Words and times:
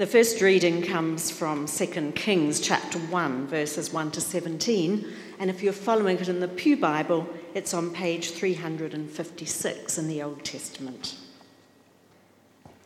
The 0.00 0.06
first 0.06 0.40
reading 0.40 0.80
comes 0.80 1.30
from 1.30 1.66
2 1.66 2.12
Kings 2.12 2.58
chapter 2.58 2.98
1, 2.98 3.48
verses 3.48 3.92
1 3.92 4.12
to 4.12 4.22
17. 4.22 5.06
And 5.38 5.50
if 5.50 5.62
you're 5.62 5.74
following 5.74 6.18
it 6.18 6.30
in 6.30 6.40
the 6.40 6.48
Pew 6.48 6.78
Bible, 6.78 7.28
it's 7.52 7.74
on 7.74 7.90
page 7.90 8.30
356 8.30 9.98
in 9.98 10.08
the 10.08 10.22
Old 10.22 10.42
Testament. 10.42 11.18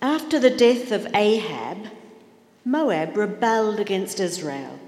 After 0.03 0.41
the 0.41 0.51
death 0.51 0.91
of 0.91 1.07
Ahab, 1.15 1.87
Moab 2.65 3.17
rebelled 3.17 3.79
against 3.79 4.19
Israel. 4.19 4.81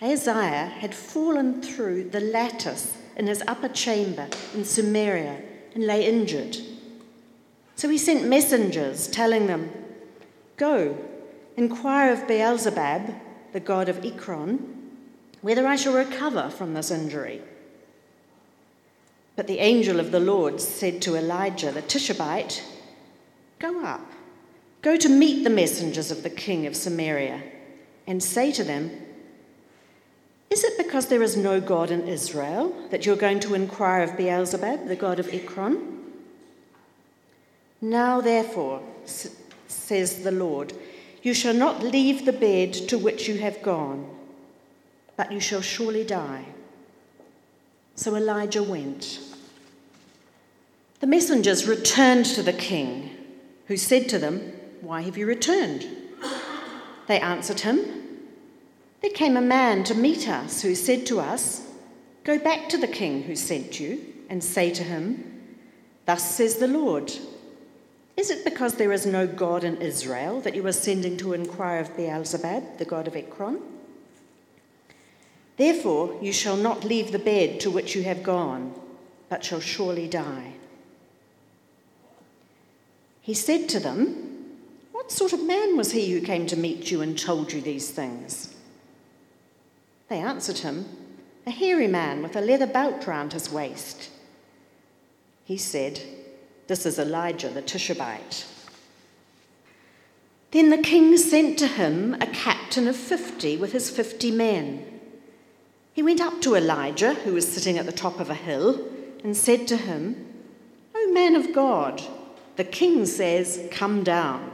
Ahaziah 0.00 0.72
had 0.78 0.94
fallen 0.94 1.60
through 1.60 2.08
the 2.08 2.20
lattice 2.20 2.96
in 3.16 3.26
his 3.26 3.44
upper 3.46 3.68
chamber 3.68 4.28
in 4.54 4.64
Samaria 4.64 5.42
and 5.74 5.84
lay 5.86 6.06
injured. 6.06 6.56
So 7.76 7.90
he 7.90 7.98
sent 7.98 8.26
messengers 8.26 9.08
telling 9.08 9.46
them, 9.46 9.81
Go, 10.62 10.96
inquire 11.56 12.12
of 12.12 12.28
Beelzebub, 12.28 13.12
the 13.52 13.58
god 13.58 13.88
of 13.88 14.04
Ekron, 14.04 14.92
whether 15.40 15.66
I 15.66 15.74
shall 15.74 15.92
recover 15.92 16.50
from 16.50 16.72
this 16.72 16.92
injury. 16.92 17.42
But 19.34 19.48
the 19.48 19.58
angel 19.58 19.98
of 19.98 20.12
the 20.12 20.20
Lord 20.20 20.60
said 20.60 21.02
to 21.02 21.16
Elijah 21.16 21.72
the 21.72 21.82
Tishbite, 21.82 22.62
Go 23.58 23.84
up, 23.84 24.06
go 24.82 24.96
to 24.96 25.08
meet 25.08 25.42
the 25.42 25.50
messengers 25.50 26.12
of 26.12 26.22
the 26.22 26.30
king 26.30 26.64
of 26.64 26.76
Samaria, 26.76 27.42
and 28.06 28.22
say 28.22 28.52
to 28.52 28.62
them, 28.62 28.92
Is 30.48 30.62
it 30.62 30.78
because 30.78 31.06
there 31.06 31.24
is 31.24 31.36
no 31.36 31.60
God 31.60 31.90
in 31.90 32.06
Israel 32.06 32.72
that 32.92 33.04
you're 33.04 33.16
going 33.16 33.40
to 33.40 33.54
inquire 33.54 34.04
of 34.04 34.16
Beelzebub, 34.16 34.86
the 34.86 34.94
god 34.94 35.18
of 35.18 35.34
Ekron? 35.34 36.04
Now, 37.80 38.20
therefore, 38.20 38.80
says 39.72 40.22
the 40.22 40.32
Lord, 40.32 40.72
you 41.22 41.34
shall 41.34 41.54
not 41.54 41.82
leave 41.82 42.24
the 42.24 42.32
bed 42.32 42.72
to 42.88 42.98
which 42.98 43.28
you 43.28 43.38
have 43.38 43.62
gone, 43.62 44.08
but 45.16 45.32
you 45.32 45.40
shall 45.40 45.60
surely 45.60 46.04
die. 46.04 46.44
So 47.94 48.16
Elijah 48.16 48.62
went. 48.62 49.20
The 51.00 51.06
messengers 51.06 51.66
returned 51.66 52.26
to 52.26 52.42
the 52.42 52.52
king, 52.52 53.10
who 53.66 53.76
said 53.76 54.08
to 54.10 54.18
them, 54.18 54.52
Why 54.80 55.02
have 55.02 55.16
you 55.16 55.26
returned? 55.26 55.86
They 57.08 57.20
answered 57.20 57.60
him, 57.60 57.78
There 59.00 59.10
came 59.10 59.36
a 59.36 59.42
man 59.42 59.84
to 59.84 59.94
meet 59.94 60.28
us 60.28 60.62
who 60.62 60.74
said 60.74 61.06
to 61.06 61.20
us, 61.20 61.66
Go 62.24 62.38
back 62.38 62.68
to 62.68 62.78
the 62.78 62.86
king 62.86 63.24
who 63.24 63.34
sent 63.34 63.80
you 63.80 64.00
and 64.28 64.42
say 64.42 64.70
to 64.70 64.82
him, 64.82 65.56
Thus 66.06 66.36
says 66.36 66.56
the 66.56 66.68
Lord. 66.68 67.12
Is 68.16 68.30
it 68.30 68.44
because 68.44 68.74
there 68.74 68.92
is 68.92 69.06
no 69.06 69.26
God 69.26 69.64
in 69.64 69.80
Israel 69.80 70.40
that 70.42 70.54
you 70.54 70.66
are 70.66 70.72
sending 70.72 71.16
to 71.18 71.32
inquire 71.32 71.80
of 71.80 71.96
Beelzebub, 71.96 72.78
the 72.78 72.84
god 72.84 73.08
of 73.08 73.16
Ekron? 73.16 73.60
Therefore, 75.56 76.18
you 76.20 76.32
shall 76.32 76.56
not 76.56 76.84
leave 76.84 77.12
the 77.12 77.18
bed 77.18 77.60
to 77.60 77.70
which 77.70 77.94
you 77.94 78.02
have 78.02 78.22
gone, 78.22 78.74
but 79.28 79.44
shall 79.44 79.60
surely 79.60 80.08
die. 80.08 80.54
He 83.20 83.34
said 83.34 83.68
to 83.70 83.80
them, 83.80 84.58
What 84.92 85.12
sort 85.12 85.32
of 85.32 85.46
man 85.46 85.76
was 85.76 85.92
he 85.92 86.12
who 86.12 86.20
came 86.20 86.46
to 86.48 86.56
meet 86.56 86.90
you 86.90 87.00
and 87.00 87.18
told 87.18 87.52
you 87.52 87.60
these 87.60 87.90
things? 87.90 88.54
They 90.08 90.18
answered 90.18 90.58
him, 90.58 90.84
A 91.46 91.50
hairy 91.50 91.86
man 91.86 92.22
with 92.22 92.36
a 92.36 92.40
leather 92.40 92.66
belt 92.66 93.06
round 93.06 93.32
his 93.32 93.50
waist. 93.50 94.10
He 95.44 95.56
said, 95.56 96.00
this 96.66 96.86
is 96.86 96.98
Elijah 96.98 97.48
the 97.48 97.62
Tishbite. 97.62 98.46
Then 100.52 100.70
the 100.70 100.78
king 100.78 101.16
sent 101.16 101.58
to 101.58 101.66
him 101.66 102.14
a 102.20 102.26
captain 102.26 102.86
of 102.86 102.96
fifty 102.96 103.56
with 103.56 103.72
his 103.72 103.90
fifty 103.90 104.30
men. 104.30 105.00
He 105.94 106.02
went 106.02 106.20
up 106.20 106.40
to 106.42 106.54
Elijah, 106.54 107.14
who 107.14 107.34
was 107.34 107.50
sitting 107.50 107.78
at 107.78 107.86
the 107.86 107.92
top 107.92 108.20
of 108.20 108.30
a 108.30 108.34
hill, 108.34 108.86
and 109.24 109.36
said 109.36 109.66
to 109.68 109.76
him, 109.76 110.26
O 110.94 111.12
man 111.12 111.36
of 111.36 111.52
God, 111.54 112.02
the 112.56 112.64
king 112.64 113.06
says, 113.06 113.66
Come 113.70 114.02
down. 114.04 114.50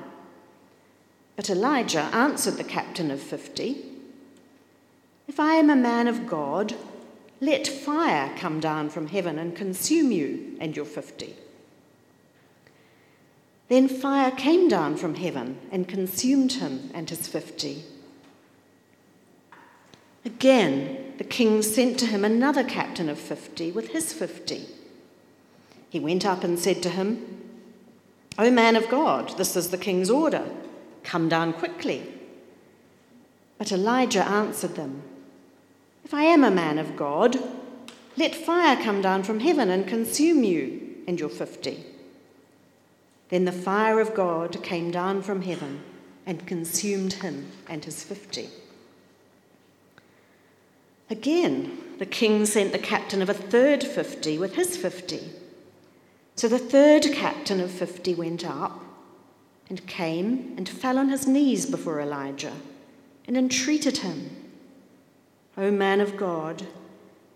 But 1.37 1.51
Elijah 1.51 2.11
answered 2.13 2.57
the 2.57 2.65
captain 2.65 3.11
of 3.11 3.21
fifty, 3.21 3.85
If 5.27 5.39
I 5.39 5.55
am 5.55 5.71
a 5.71 5.77
man 5.77 6.09
of 6.09 6.27
God, 6.27 6.75
let 7.41 7.69
fire 7.69 8.33
come 8.37 8.59
down 8.59 8.91
from 8.91 9.09
heaven 9.09 9.39
and 9.39 9.55
consume 9.55 10.11
you 10.11 10.57
and 10.61 10.75
your 10.75 10.85
fifty. 10.85 11.37
Then 13.69 13.89
fire 13.89 14.31
came 14.31 14.69
down 14.69 14.97
from 14.97 15.15
heaven 15.15 15.59
and 15.71 15.87
consumed 15.87 16.53
him 16.53 16.91
and 16.95 17.09
his 17.09 17.29
fifty. 17.29 17.85
Again, 20.25 21.15
the 21.19 21.25
king 21.25 21.63
sent 21.63 21.99
to 21.99 22.07
him 22.07 22.25
another 22.25 22.65
captain 22.65 23.09
of 23.09 23.19
fifty 23.19 23.71
with 23.71 23.89
his 23.89 24.13
fifty. 24.13 24.67
He 25.91 26.01
went 26.01 26.25
up 26.25 26.45
and 26.45 26.59
said 26.59 26.83
to 26.83 26.91
him, 26.91 27.43
O 28.39 28.51
man 28.51 28.77
of 28.77 28.89
God, 28.89 29.37
this 29.37 29.57
is 29.57 29.71
the 29.71 29.79
king's 29.79 30.11
order. 30.11 30.45
Come 31.03 31.29
down 31.29 31.53
quickly. 31.53 32.15
But 33.59 33.73
Elijah 33.73 34.25
answered 34.25 34.77
them, 34.77 35.03
If 36.05 36.15
I 36.15 36.23
am 36.23 36.45
a 36.45 36.51
man 36.51 36.79
of 36.79 36.97
God, 36.97 37.37
let 38.17 38.35
fire 38.35 38.77
come 38.77 39.03
down 39.03 39.25
from 39.25 39.41
heaven 39.41 39.71
and 39.71 39.87
consume 39.87 40.45
you 40.45 40.97
and 41.07 41.19
your 41.19 41.29
fifty. 41.29 41.85
Then 43.29 43.45
the 43.45 43.53
fire 43.53 44.01
of 44.01 44.15
God 44.15 44.63
came 44.63 44.91
down 44.91 45.23
from 45.23 45.43
heaven 45.43 45.83
and 46.25 46.47
consumed 46.47 47.15
him 47.15 47.51
and 47.69 47.85
his 47.85 48.03
fifty. 48.03 48.49
Again, 51.11 51.79
the 51.99 52.07
king 52.07 52.47
sent 52.47 52.73
the 52.73 52.79
captain 52.79 53.23
of 53.23 53.29
a 53.29 53.35
third 53.35 53.83
fifty 53.83 54.39
with 54.39 54.55
his 54.55 54.77
fifty. 54.77 55.21
So 56.37 56.49
the 56.49 56.59
third 56.59 57.05
captain 57.13 57.61
of 57.61 57.71
fifty 57.71 58.15
went 58.15 58.49
up 58.49 58.81
and 59.69 59.87
came 59.87 60.55
and 60.57 60.69
fell 60.69 60.99
on 60.99 61.09
his 61.09 61.27
knees 61.27 61.67
before 61.67 62.01
Elijah 62.01 62.55
and 63.27 63.37
entreated 63.37 63.99
him, 63.99 64.31
O 65.57 65.71
man 65.71 66.01
of 66.01 66.17
God, 66.17 66.67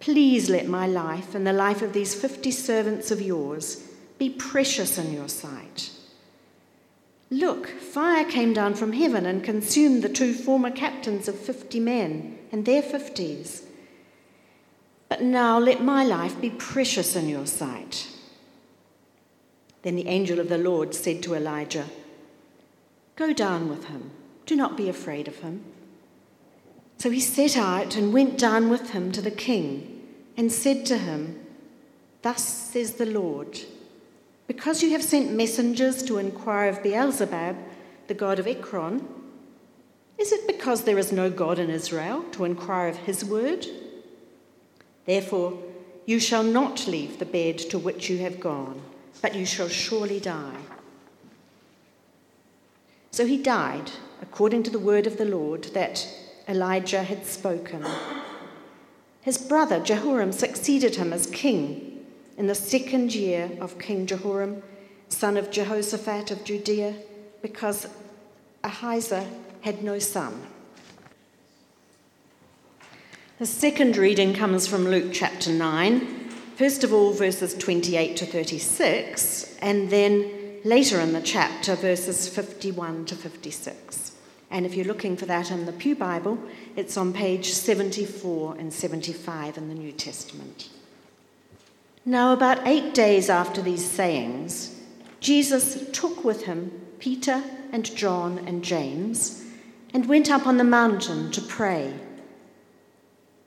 please 0.01 0.49
let 0.49 0.67
my 0.67 0.87
life 0.87 1.35
and 1.35 1.47
the 1.47 1.53
life 1.53 1.83
of 1.83 1.93
these 1.93 2.15
fifty 2.15 2.51
servants 2.51 3.11
of 3.11 3.21
yours 3.21 3.87
be 4.19 4.31
precious 4.31 4.99
in 4.99 5.13
your 5.13 5.29
sight. 5.29 5.91
Look, 7.31 7.67
fire 7.67 8.25
came 8.25 8.53
down 8.53 8.75
from 8.75 8.93
heaven 8.93 9.25
and 9.25 9.43
consumed 9.43 10.03
the 10.03 10.09
two 10.09 10.35
former 10.35 10.71
captains 10.71 11.29
of 11.29 11.39
fifty 11.39 11.81
men 11.81 12.39
and 12.53 12.65
their 12.65 12.83
fifties. 12.83 13.65
But 15.09 15.23
now 15.23 15.59
let 15.59 15.83
my 15.83 16.05
life 16.05 16.41
be 16.41 16.51
precious 16.51 17.17
in 17.17 17.29
your 17.29 17.47
sight. 17.47 18.09
Then 19.83 19.97
the 19.97 20.09
angel 20.09 20.39
of 20.39 20.49
the 20.49 20.59
Lord 20.59 20.95
said 20.95 21.23
to 21.23 21.35
Elijah, 21.35 21.87
Go 23.17 23.33
down 23.33 23.69
with 23.69 23.87
him, 23.87 24.11
do 24.47 24.57
not 24.57 24.77
be 24.77 24.89
afraid 24.89 25.29
of 25.29 25.39
him. 25.41 25.65
So 26.99 27.11
he 27.11 27.21
set 27.21 27.57
out 27.57 27.97
and 27.97 28.13
went 28.13 28.39
down 28.39 28.71
with 28.71 28.91
him 28.91 29.11
to 29.13 29.21
the 29.21 29.31
king 29.31 30.07
and 30.37 30.53
said 30.53 30.87
to 30.87 30.99
him, 30.99 31.45
Thus 32.23 32.45
says 32.45 32.93
the 32.93 33.07
Lord. 33.07 33.59
Because 34.53 34.83
you 34.83 34.91
have 34.91 35.03
sent 35.03 35.33
messengers 35.33 36.03
to 36.03 36.19
inquire 36.19 36.69
of 36.69 36.83
Beelzebub, 36.83 37.57
the 38.07 38.13
god 38.13 38.39
of 38.39 38.47
Ekron, 38.47 39.03
is 40.19 40.31
it 40.31 40.47
because 40.47 40.85
there 40.85 40.99
is 40.99 41.11
no 41.11 41.31
God 41.31 41.59
in 41.59 41.71
Israel 41.71 42.23
to 42.33 42.45
inquire 42.45 42.89
of 42.89 42.99
his 42.99 43.25
word? 43.25 43.67
Therefore, 45.07 45.59
you 46.05 46.21
shall 46.21 46.43
not 46.43 46.87
leave 46.87 47.19
the 47.19 47.25
bed 47.25 47.57
to 47.71 47.79
which 47.79 48.11
you 48.11 48.19
have 48.19 48.41
gone, 48.41 48.83
but 49.23 49.35
you 49.35 49.47
shall 49.47 49.69
surely 49.69 50.21
die. 50.21 50.61
So 53.11 53.25
he 53.25 53.43
died, 53.43 53.91
according 54.21 54.65
to 54.65 54.71
the 54.71 54.79
word 54.79 55.07
of 55.07 55.17
the 55.17 55.25
Lord 55.25 55.65
that 55.73 56.07
Elijah 56.47 57.05
had 57.05 57.25
spoken. 57.25 57.87
His 59.23 59.39
brother 59.39 59.81
Jehoram 59.81 60.31
succeeded 60.31 60.97
him 60.97 61.15
as 61.15 61.27
king 61.27 61.92
in 62.43 62.49
the 62.49 62.55
second 62.57 63.15
year 63.15 63.49
of 63.61 63.79
King 63.79 64.05
Jehoram, 64.05 64.65
son 65.09 65.37
of 65.37 65.53
Jehoshaphat 65.53 66.33
of 66.33 66.43
Judah, 66.43 66.93
because 67.41 67.87
Ahijah 68.65 69.29
had 69.61 69.85
no 69.85 70.01
son. 70.01 70.45
The 73.39 73.47
second 73.47 73.97
reading 73.97 74.35
comes 74.35 74.67
from 74.67 74.89
Luke 74.89 75.13
chapter 75.13 75.53
9, 75.53 76.31
first 76.57 76.83
of 76.83 76.93
all, 76.93 77.13
verses 77.13 77.55
28 77.55 78.17
to 78.17 78.27
36, 78.27 79.57
and 79.63 79.89
then 79.89 80.59
later 80.65 80.99
in 80.99 81.13
the 81.13 81.23
chapter, 81.23 81.77
verses 81.77 82.29
51 82.29 83.05
to 83.05 83.15
56. 83.15 84.17
And 84.51 84.67
if 84.67 84.75
you're 84.75 84.85
looking 84.85 85.17
for 85.17 85.27
that 85.27 85.53
in 85.53 85.65
the 85.65 85.73
Pew 85.73 85.95
Bible, 85.95 86.41
it's 86.75 86.97
on 86.97 87.13
page 87.13 87.53
74 87.53 88.57
and 88.59 88.73
75 88.73 89.59
in 89.59 89.69
the 89.69 89.77
New 89.77 89.93
Testament. 89.93 90.71
Now, 92.05 92.33
about 92.33 92.67
eight 92.67 92.95
days 92.95 93.31
after 93.31 93.63
these 93.63 93.89
sayings, 93.89 94.77
Jesus 95.21 95.89
took 95.93 96.25
with 96.25 96.45
him 96.47 96.73
Peter 96.99 97.43
and 97.71 97.85
John 97.97 98.39
and 98.47 98.65
James, 98.65 99.45
and 99.95 100.07
went 100.07 100.31
up 100.31 100.47
on 100.47 100.57
the 100.57 100.65
mountain 100.65 101.31
to 101.31 101.41
pray. 101.41 101.95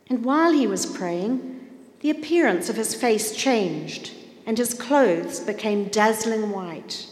And 0.08 0.24
while 0.24 0.54
he 0.54 0.68
was 0.68 0.86
praying, 0.86 1.68
the 2.00 2.10
appearance 2.10 2.70
of 2.70 2.76
his 2.76 2.96
face 2.96 3.36
changed, 3.36 4.12
and 4.46 4.58
his 4.58 4.74
clothes 4.74 5.40
became 5.40 5.90
dazzling 5.90 6.52
white. 6.52 7.08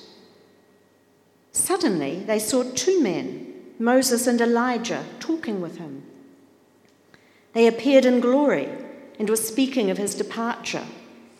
Suddenly 1.51 2.19
they 2.25 2.39
saw 2.39 2.63
two 2.63 3.01
men, 3.01 3.53
Moses 3.79 4.27
and 4.27 4.39
Elijah, 4.39 5.03
talking 5.19 5.59
with 5.59 5.77
him. 5.77 6.03
They 7.53 7.67
appeared 7.67 8.05
in 8.05 8.19
glory 8.21 8.69
and 9.19 9.29
were 9.29 9.35
speaking 9.35 9.89
of 9.89 9.97
his 9.97 10.15
departure, 10.15 10.85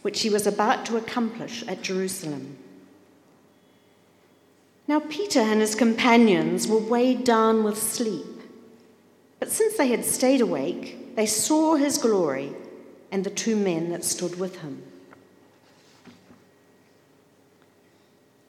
which 0.03 0.21
he 0.21 0.29
was 0.29 0.45
about 0.45 0.85
to 0.85 0.97
accomplish 0.97 1.63
at 1.67 1.81
Jerusalem. 1.81 2.57
Now, 4.87 4.99
Peter 4.99 5.39
and 5.39 5.61
his 5.61 5.75
companions 5.75 6.67
were 6.67 6.77
weighed 6.77 7.23
down 7.23 7.63
with 7.63 7.81
sleep. 7.81 8.25
But 9.39 9.49
since 9.49 9.77
they 9.77 9.87
had 9.87 10.05
stayed 10.05 10.41
awake, 10.41 11.15
they 11.15 11.25
saw 11.25 11.75
his 11.75 11.97
glory 11.97 12.53
and 13.11 13.23
the 13.23 13.29
two 13.29 13.55
men 13.55 13.89
that 13.91 14.03
stood 14.03 14.37
with 14.37 14.59
him. 14.59 14.83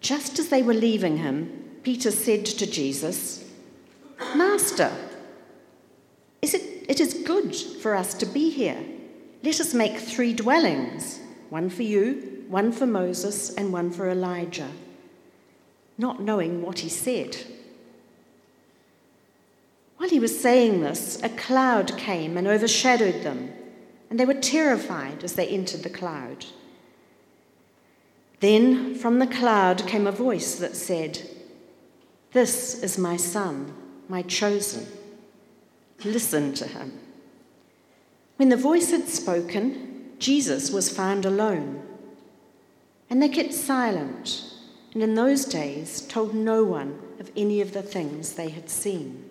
Just 0.01 0.39
as 0.39 0.49
they 0.49 0.63
were 0.63 0.75
leaving 0.75 1.19
him, 1.19 1.79
Peter 1.83 2.11
said 2.11 2.45
to 2.47 2.67
Jesus, 2.67 3.45
Master, 4.35 4.93
is 6.43 6.53
it, 6.53 6.85
it 6.89 7.01
is 7.01 7.15
good 7.15 7.55
for 7.55 7.95
us 7.95 8.13
to 8.15 8.27
be 8.27 8.51
here. 8.51 8.85
Let 9.43 9.61
us 9.61 9.73
make 9.73 9.99
three 9.99 10.33
dwellings 10.33 11.21
one 11.55 11.71
for 11.71 11.85
you, 11.85 12.45
one 12.49 12.73
for 12.73 12.85
Moses, 12.85 13.55
and 13.55 13.73
one 13.73 13.89
for 13.93 14.11
Elijah 14.11 14.71
not 15.97 16.21
knowing 16.21 16.63
what 16.63 16.81
he 16.81 16.89
said. 16.89 17.37
While 19.97 20.09
he 20.09 20.19
was 20.19 20.39
saying 20.39 20.81
this, 20.81 21.23
a 21.23 21.29
cloud 21.29 21.97
came 21.97 22.37
and 22.37 22.49
overshadowed 22.49 23.23
them, 23.23 23.53
and 24.11 24.19
they 24.19 24.27
were 24.27 24.35
terrified 24.35 25.23
as 25.23 25.35
they 25.35 25.47
entered 25.47 25.85
the 25.85 25.91
cloud. 25.91 26.47
Then 28.41 28.97
from 28.97 29.21
the 29.21 29.27
cloud 29.27 29.87
came 29.87 30.09
a 30.09 30.13
voice 30.13 30.57
that 30.57 30.75
said, 30.75 31.21
This 32.33 32.83
is 32.83 32.99
my 32.99 33.17
son, 33.17 33.73
my 34.09 34.23
chosen. 34.23 34.87
Listen 36.05 36.53
to 36.55 36.67
him. 36.67 36.99
When 38.37 38.49
the 38.49 38.57
voice 38.57 38.91
had 38.91 39.07
spoken, 39.07 39.94
Jesus 40.25 40.71
was 40.71 40.89
found 40.89 41.27
alone. 41.27 41.83
And 43.11 43.21
they 43.21 43.29
kept 43.29 43.53
silent 43.53 44.43
and 44.95 45.03
in 45.03 45.15
those 45.15 45.45
days 45.45 46.01
told 46.01 46.35
no 46.35 46.65
one 46.65 46.99
of 47.21 47.31
any 47.37 47.61
of 47.61 47.75
the 47.75 47.83
things 47.83 48.33
they 48.33 48.49
had 48.49 48.71
seen. 48.71 49.29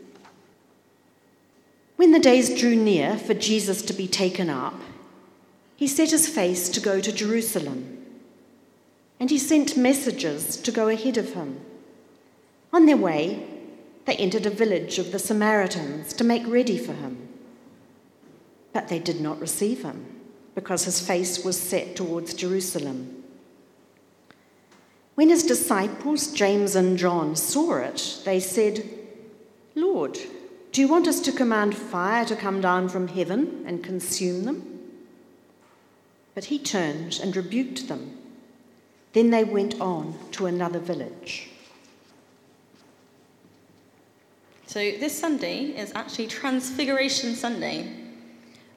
When 1.96 2.12
the 2.12 2.20
days 2.20 2.60
drew 2.60 2.76
near 2.76 3.18
for 3.18 3.34
Jesus 3.34 3.82
to 3.82 3.94
be 3.94 4.08
taken 4.08 4.52
up, 4.52 4.80
he 5.76 5.88
set 5.88 6.12
his 6.12 6.28
face 6.28 6.70
to 6.70 6.80
go 6.80 7.02
to 7.02 7.12
Jerusalem. 7.12 8.06
And 9.20 9.32
he 9.32 9.40
sent 9.40 9.76
messengers 9.76 10.58
to 10.58 10.72
go 10.72 10.90
ahead 10.90 11.18
of 11.18 11.34
him. 11.34 11.60
On 12.72 12.86
their 12.86 12.98
way, 12.98 13.48
they 14.06 14.16
entered 14.18 14.46
a 14.46 14.52
village 14.52 15.00
of 15.00 15.12
the 15.12 15.18
Samaritans 15.18 16.14
to 16.14 16.24
make 16.24 16.46
ready 16.46 16.78
for 16.78 16.94
him. 16.94 17.30
But 18.74 18.90
they 18.90 19.00
did 19.00 19.20
not 19.20 19.40
receive 19.40 19.82
him, 19.82 20.23
because 20.56 20.86
his 20.86 21.00
face 21.00 21.44
was 21.44 21.60
set 21.60 21.96
towards 21.96 22.34
Jerusalem. 22.34 23.24
When 25.16 25.30
his 25.30 25.44
disciples, 25.44 26.32
James 26.32 26.76
and 26.76 26.98
John, 26.98 27.36
saw 27.36 27.78
it, 27.78 28.22
they 28.26 28.40
said, 28.40 28.84
Lord, 29.76 30.18
do 30.72 30.82
you 30.82 30.88
want 30.88 31.08
us 31.08 31.20
to 31.22 31.32
command 31.32 31.76
fire 31.76 32.26
to 32.26 32.36
come 32.36 32.62
down 32.62 32.90
from 32.90 33.08
heaven 33.08 33.64
and 33.68 33.84
consume 33.84 34.46
them? 34.46 34.80
But 36.34 36.46
he 36.46 36.58
turned 36.58 37.20
and 37.22 37.36
rebuked 37.36 37.88
them. 37.88 38.18
Then 39.14 39.30
they 39.30 39.44
went 39.44 39.80
on 39.80 40.18
to 40.32 40.48
another 40.48 40.80
village. 40.80 41.50
So, 44.66 44.80
this 44.80 45.18
Sunday 45.18 45.66
is 45.66 45.92
actually 45.94 46.26
Transfiguration 46.26 47.36
Sunday. 47.36 47.96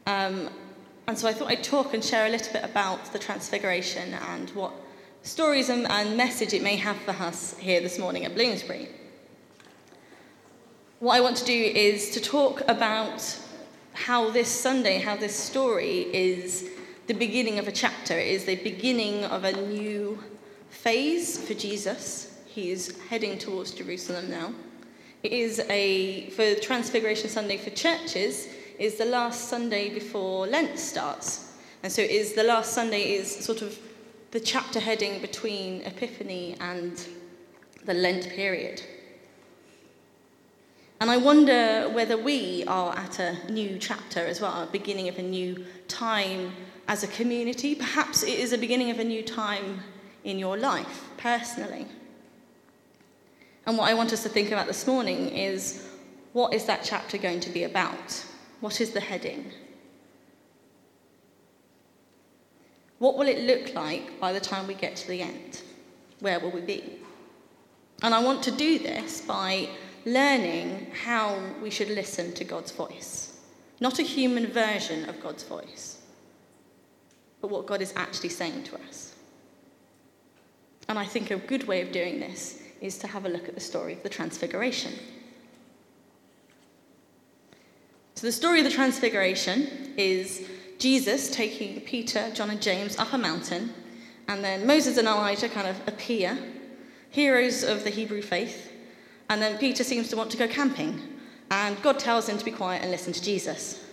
Um, 0.07 0.51
and 1.07 1.17
so 1.17 1.29
I 1.29 1.33
thought 1.33 1.49
I'd 1.49 1.63
talk 1.63 1.95
and 1.95 2.05
share 2.05 2.27
a 2.27 2.31
little 2.31 2.53
bit 2.53 2.65
about 2.65 3.13
the 3.13 3.19
Transfiguration 3.19 4.15
and 4.15 4.51
what 4.51 4.73
stories 5.23 5.69
and, 5.69 5.87
and 5.87 6.17
message 6.17 6.53
it 6.53 6.63
may 6.63 6.77
have 6.77 6.97
for 6.99 7.13
us 7.13 7.57
here 7.59 7.81
this 7.81 7.99
morning 7.99 8.25
at 8.25 8.35
Bloomsbury. 8.35 8.89
What 10.99 11.17
I 11.17 11.21
want 11.21 11.37
to 11.37 11.45
do 11.45 11.53
is 11.53 12.11
to 12.11 12.21
talk 12.21 12.63
about 12.69 13.39
how 13.93 14.31
this 14.31 14.49
Sunday, 14.49 14.99
how 14.99 15.17
this 15.17 15.35
story 15.35 16.01
is 16.13 16.71
the 17.07 17.15
beginning 17.15 17.59
of 17.59 17.69
a 17.69 17.73
chapter, 17.73 18.19
it 18.19 18.29
is 18.29 18.45
the 18.45 18.57
beginning 18.57 19.25
of 19.25 19.45
a 19.45 19.53
new 19.53 20.23
phase 20.71 21.39
for 21.47 21.55
Jesus. 21.55 22.41
He 22.47 22.71
is 22.71 22.99
heading 23.09 23.39
towards 23.39 23.71
Jerusalem 23.71 24.29
now. 24.31 24.53
It 25.23 25.33
is 25.33 25.61
a, 25.71 26.31
for 26.31 26.55
Transfiguration 26.57 27.29
Sunday 27.29 27.59
for 27.59 27.71
churches, 27.71 28.49
is 28.79 28.97
the 28.97 29.05
last 29.05 29.49
Sunday 29.49 29.93
before 29.93 30.47
Lent 30.47 30.79
starts. 30.79 31.53
And 31.83 31.93
so 31.93 32.03
it 32.03 32.11
is 32.11 32.35
the 32.35 32.43
last 32.43 32.73
Sunday 32.73 33.15
is 33.15 33.35
sort 33.35 33.63
of 33.63 33.79
the 34.31 34.41
chapter 34.41 34.81
heading 34.81 35.21
between 35.21 35.83
Epiphany 35.83 36.57
and 36.61 37.07
the 37.85 37.95
Lent 37.95 38.29
period. 38.31 38.83
And 41.01 41.11
I 41.11 41.17
wonder 41.17 41.89
whether 41.91 42.17
we 42.17 42.65
are 42.67 42.97
at 42.97 43.19
a 43.19 43.37
new 43.51 43.79
chapter 43.79 44.21
as 44.21 44.41
well, 44.41 44.63
a 44.63 44.67
beginning 44.67 45.09
of 45.09 45.19
a 45.19 45.23
new 45.23 45.65
time 45.89 46.53
as 46.89 47.03
a 47.03 47.09
community. 47.09 47.75
Perhaps 47.75 48.23
it 48.23 48.39
is 48.39 48.53
a 48.53 48.59
beginning 48.59 48.91
of 48.91 48.99
a 48.99 49.05
new 49.05 49.23
time 49.23 49.81
in 50.25 50.39
your 50.39 50.57
life, 50.57 51.05
personally. 51.19 51.87
And 53.67 53.77
what 53.77 53.91
I 53.91 53.95
want 53.95 54.13
us 54.13 54.23
to 54.23 54.29
think 54.29 54.53
about 54.53 54.67
this 54.67 54.87
morning 54.87 55.29
is 55.29 55.87
what 56.33 56.55
is 56.55 56.65
that 56.65 56.83
chapter 56.85 57.19
going 57.19 57.41
to 57.41 57.51
be 57.51 57.65
about? 57.65 58.25
What 58.61 58.81
is 58.81 58.91
the 58.91 59.01
heading? 59.01 59.53
What 62.99 63.19
will 63.19 63.29
it 63.29 63.41
look 63.41 63.75
like 63.75 64.19
by 64.19 64.33
the 64.33 64.41
time 64.41 64.67
we 64.67 64.75
get 64.75 64.97
to 64.97 65.09
the 65.09 65.23
end? 65.23 65.63
Where 66.21 66.41
will 66.41 66.51
we 66.51 66.63
be? 66.63 66.99
And 68.03 68.15
I 68.15 68.23
want 68.23 68.43
to 68.45 68.51
do 68.51 68.79
this 68.79 69.21
by 69.21 69.69
learning 70.07 70.91
how 71.05 71.39
we 71.63 71.71
should 71.71 71.91
listen 71.91 72.33
to 72.35 72.45
God's 72.45 72.73
voice. 72.73 73.39
Not 73.81 73.99
a 73.99 74.03
human 74.03 74.47
version 74.47 75.09
of 75.09 75.21
God's 75.21 75.43
voice, 75.43 76.01
but 77.41 77.51
what 77.51 77.67
God 77.67 77.83
is 77.83 77.93
actually 77.97 78.31
saying 78.31 78.65
to 78.65 78.77
us. 78.89 79.15
And 80.89 80.99
I 80.99 81.05
think 81.05 81.31
a 81.31 81.37
good 81.37 81.67
way 81.67 81.83
of 81.83 81.93
doing 81.93 82.21
this 82.21 82.63
is 82.81 82.97
to 82.99 83.07
have 83.07 83.27
a 83.27 83.29
look 83.29 83.49
at 83.49 83.55
the 83.55 83.61
story 83.61 83.95
of 83.95 84.03
the 84.03 84.09
Transfiguration. 84.09 84.93
So, 88.17 88.27
the 88.27 88.33
story 88.33 88.61
of 88.61 88.65
the 88.65 88.73
Transfiguration 88.73 89.93
is 89.99 90.49
Jesus 90.79 91.29
taking 91.29 91.83
Peter, 91.83 92.31
John, 92.33 92.49
and 92.49 92.63
James 92.63 92.99
up 92.99 93.13
a 93.13 93.19
mountain, 93.19 93.75
and 94.27 94.43
then 94.43 94.67
Moses 94.67 94.97
and 94.97 95.07
Elijah 95.07 95.51
kind 95.51 95.69
of 95.69 95.77
appear, 95.87 96.39
heroes 97.11 97.63
of 97.63 97.85
the 97.85 97.91
Hebrew 97.91 98.23
faith, 98.23 98.73
and 99.29 99.43
then 99.43 99.59
Peter 99.59 99.85
seems 99.85 100.09
to 100.09 100.17
want 100.17 100.31
to 100.31 100.39
go 100.39 100.49
camping, 100.49 100.99
and 101.51 101.81
God 101.83 101.99
tells 101.99 102.27
him 102.27 102.39
to 102.39 102.45
be 102.45 102.51
quiet 102.51 102.81
and 102.81 102.91
listen 102.91 103.13
to 103.13 103.23
Jesus. 103.23 103.85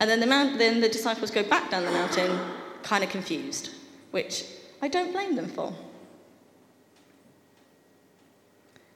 And 0.00 0.10
then 0.10 0.18
the, 0.18 0.26
mount, 0.26 0.58
then 0.58 0.80
the 0.80 0.88
disciples 0.88 1.30
go 1.30 1.44
back 1.44 1.70
down 1.70 1.84
the 1.84 1.92
mountain, 1.92 2.36
kind 2.82 3.04
of 3.04 3.10
confused, 3.10 3.70
which 4.10 4.44
I 4.82 4.88
don't 4.88 5.12
blame 5.12 5.36
them 5.36 5.46
for. 5.46 5.72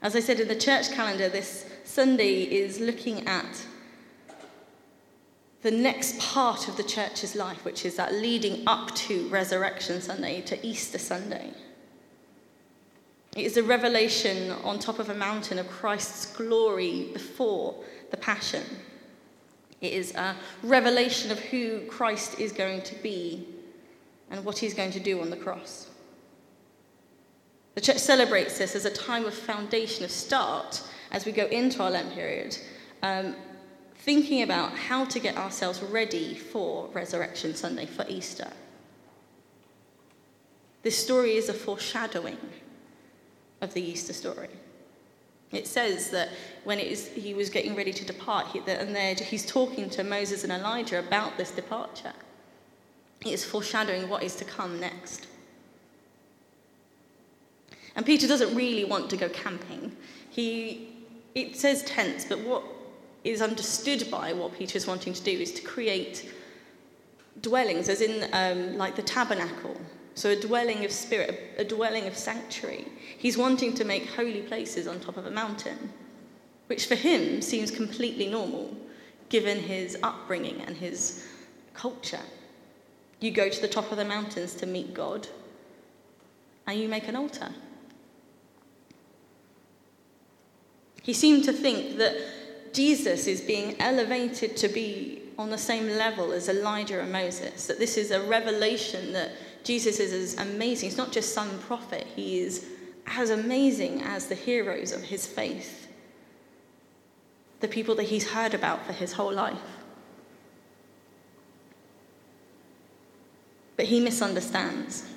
As 0.03 0.17
I 0.17 0.21
said 0.21 0.41
in 0.41 0.49
the 0.49 0.57
church 0.57 0.91
calendar, 0.91 1.29
this 1.29 1.67
Sunday 1.85 2.43
is 2.43 2.81
looking 2.81 3.29
at 3.29 3.65
the 5.63 5.71
next 5.71 6.19
part 6.19 6.69
of 6.69 6.77
the 6.77 6.83
church's 6.83 7.35
life, 7.35 7.65
which 7.65 7.85
is 7.85 7.97
that 7.97 8.13
leading 8.13 8.63
up 8.67 8.95
to 8.97 9.29
Resurrection 9.29 10.01
Sunday, 10.01 10.41
to 10.43 10.67
Easter 10.67 10.99
Sunday. 10.99 11.51
It 13.37 13.47
is 13.47 13.57
a 13.57 13.63
revelation 13.63 14.51
on 14.65 14.79
top 14.79 14.99
of 14.99 15.09
a 15.09 15.15
mountain 15.15 15.59
of 15.59 15.69
Christ's 15.71 16.27
glory 16.37 17.09
before 17.13 17.77
the 18.11 18.17
Passion. 18.17 18.63
It 19.81 19.93
is 19.93 20.15
a 20.15 20.37
revelation 20.63 21.31
of 21.31 21.39
who 21.39 21.81
Christ 21.87 22.39
is 22.39 22.53
going 22.53 22.83
to 22.83 22.95
be 22.97 23.47
and 24.31 24.45
what 24.45 24.59
he's 24.59 24.75
going 24.75 24.91
to 24.93 25.01
do 25.01 25.21
on 25.21 25.31
the 25.31 25.37
cross. 25.37 25.89
The 27.75 27.81
church 27.81 27.99
celebrates 27.99 28.59
this 28.59 28.75
as 28.75 28.85
a 28.85 28.91
time 28.91 29.25
of 29.25 29.33
foundation, 29.33 30.05
of 30.05 30.11
start, 30.11 30.83
as 31.11 31.25
we 31.25 31.33
go 31.33 31.47
into 31.47 31.83
our 31.83 31.91
Lent 31.91 32.13
period, 32.15 32.59
um, 33.03 33.35
thinking 34.03 34.43
about 34.43 34.77
how 34.77 35.05
to 35.05 35.21
get 35.21 35.37
ourselves 35.37 35.81
ready 35.81 36.35
for 36.35 36.89
Resurrection 36.89 37.55
Sunday, 37.55 37.87
for 37.87 38.05
Easter. 38.09 38.51
This 40.83 40.99
story 40.99 41.37
is 41.37 41.49
a 41.49 41.55
foreshadowing 41.55 42.39
of 43.61 43.73
the 43.75 43.81
Easter 43.81 44.13
story. 44.13 44.49
It 45.53 45.69
says 45.69 46.11
that 46.11 46.31
when 46.65 46.81
he 46.81 47.33
was 47.33 47.49
getting 47.49 47.77
ready 47.77 47.93
to 47.93 48.05
depart, 48.05 48.49
he, 48.49 48.59
and 48.67 48.97
there, 48.97 49.15
he's 49.15 49.47
talking 49.47 49.89
to 49.91 50.03
Moses 50.03 50.43
and 50.43 50.53
Elijah 50.53 50.99
about 50.99 51.37
this 51.37 51.53
departure. 51.53 52.15
It 53.21 53.29
is 53.33 53.45
foreshadowing 53.45 54.09
what 54.09 54.25
is 54.25 54.35
to 54.37 54.45
come 54.45 54.81
next. 54.81 55.29
And 57.95 58.05
Peter 58.05 58.27
doesn't 58.27 58.53
really 58.57 58.85
want 58.85 59.11
to 59.11 59.17
go 59.17 59.29
camping. 59.29 59.95
He, 60.31 60.89
it 61.37 61.55
says 61.57 61.85
tents, 61.85 62.25
but 62.25 62.41
what 62.41 62.65
is 63.25 63.41
understood 63.41 64.11
by 64.11 64.33
what 64.33 64.57
Peter 64.59 64.77
is 64.77 64.87
wanting 64.87 65.13
to 65.13 65.23
do 65.23 65.31
is 65.31 65.53
to 65.53 65.63
create 65.63 66.33
dwellings, 67.41 67.89
as 67.89 68.01
in 68.01 68.29
um, 68.33 68.77
like 68.77 68.97
the 68.97 69.03
tabernacle. 69.03 69.77
So 70.15 70.31
a 70.31 70.37
dwelling 70.37 70.85
of 70.85 70.93
spirit, 70.93 71.55
a 71.57 71.65
dwelling 71.65 72.07
of 72.07 72.17
sanctuary. 72.17 72.87
He's 73.17 73.39
wanting 73.39 73.75
to 73.75 73.85
make 73.85 74.11
holy 74.11 74.43
places 74.43 74.87
on 74.87 75.01
top 75.01 75.17
of 75.17 75.27
a 75.27 75.31
mountain, 75.31 75.93
which 76.67 76.87
for 76.87 76.95
him 76.95 77.41
seems 77.41 77.71
completely 77.71 78.27
normal, 78.27 78.77
given 79.29 79.59
his 79.59 79.97
upbringing 80.03 80.61
and 80.63 80.77
his 80.77 81.27
culture. 81.73 82.21
You 83.21 83.31
go 83.31 83.49
to 83.49 83.61
the 83.61 83.69
top 83.69 83.91
of 83.91 83.99
the 83.99 84.05
mountains 84.05 84.55
to 84.57 84.67
meet 84.67 84.93
God, 84.93 85.29
and 86.67 86.79
you 86.79 86.89
make 86.89 87.09
an 87.09 87.17
altar. 87.17 87.51
He 91.03 91.13
seemed 91.13 91.45
to 91.45 91.53
think 91.53 91.97
that 91.99 92.17
Jesus 92.73 93.27
is 93.27 93.41
being 93.41 93.77
elevated 93.81 94.57
to 94.59 94.69
be 94.69 95.23
on 95.39 95.51
the 95.51 95.59
same 95.59 95.89
level 95.89 96.33
as 96.33 96.49
Elijah 96.49 97.01
and 97.01 97.13
Moses, 97.13 97.67
that 97.67 97.79
this 97.79 97.97
is 97.97 98.11
a 98.11 98.23
revelation 98.23 99.13
that 99.13 99.33
Jesus 99.65 100.01
is 100.01 100.13
as 100.13 100.39
amazing. 100.39 100.89
He's 100.89 100.99
not 100.99 101.13
just 101.13 101.35
some 101.35 101.59
prophet, 101.61 102.07
he 102.15 102.41
is 102.41 102.67
as 103.07 103.31
amazing 103.31 104.03
as 104.03 104.27
the 104.27 104.35
heroes 104.35 104.93
of 104.93 105.03
his 105.03 105.27
faith, 105.27 105.89
the 107.61 107.69
people 107.69 107.95
that 107.97 108.05
he's 108.05 108.31
heard 108.31 108.55
about 108.55 108.87
for 108.87 108.93
his 108.93 109.13
whole 109.13 109.33
life. 109.33 109.59
But 113.77 113.87
he 113.87 114.01
misunderstands. 114.01 115.09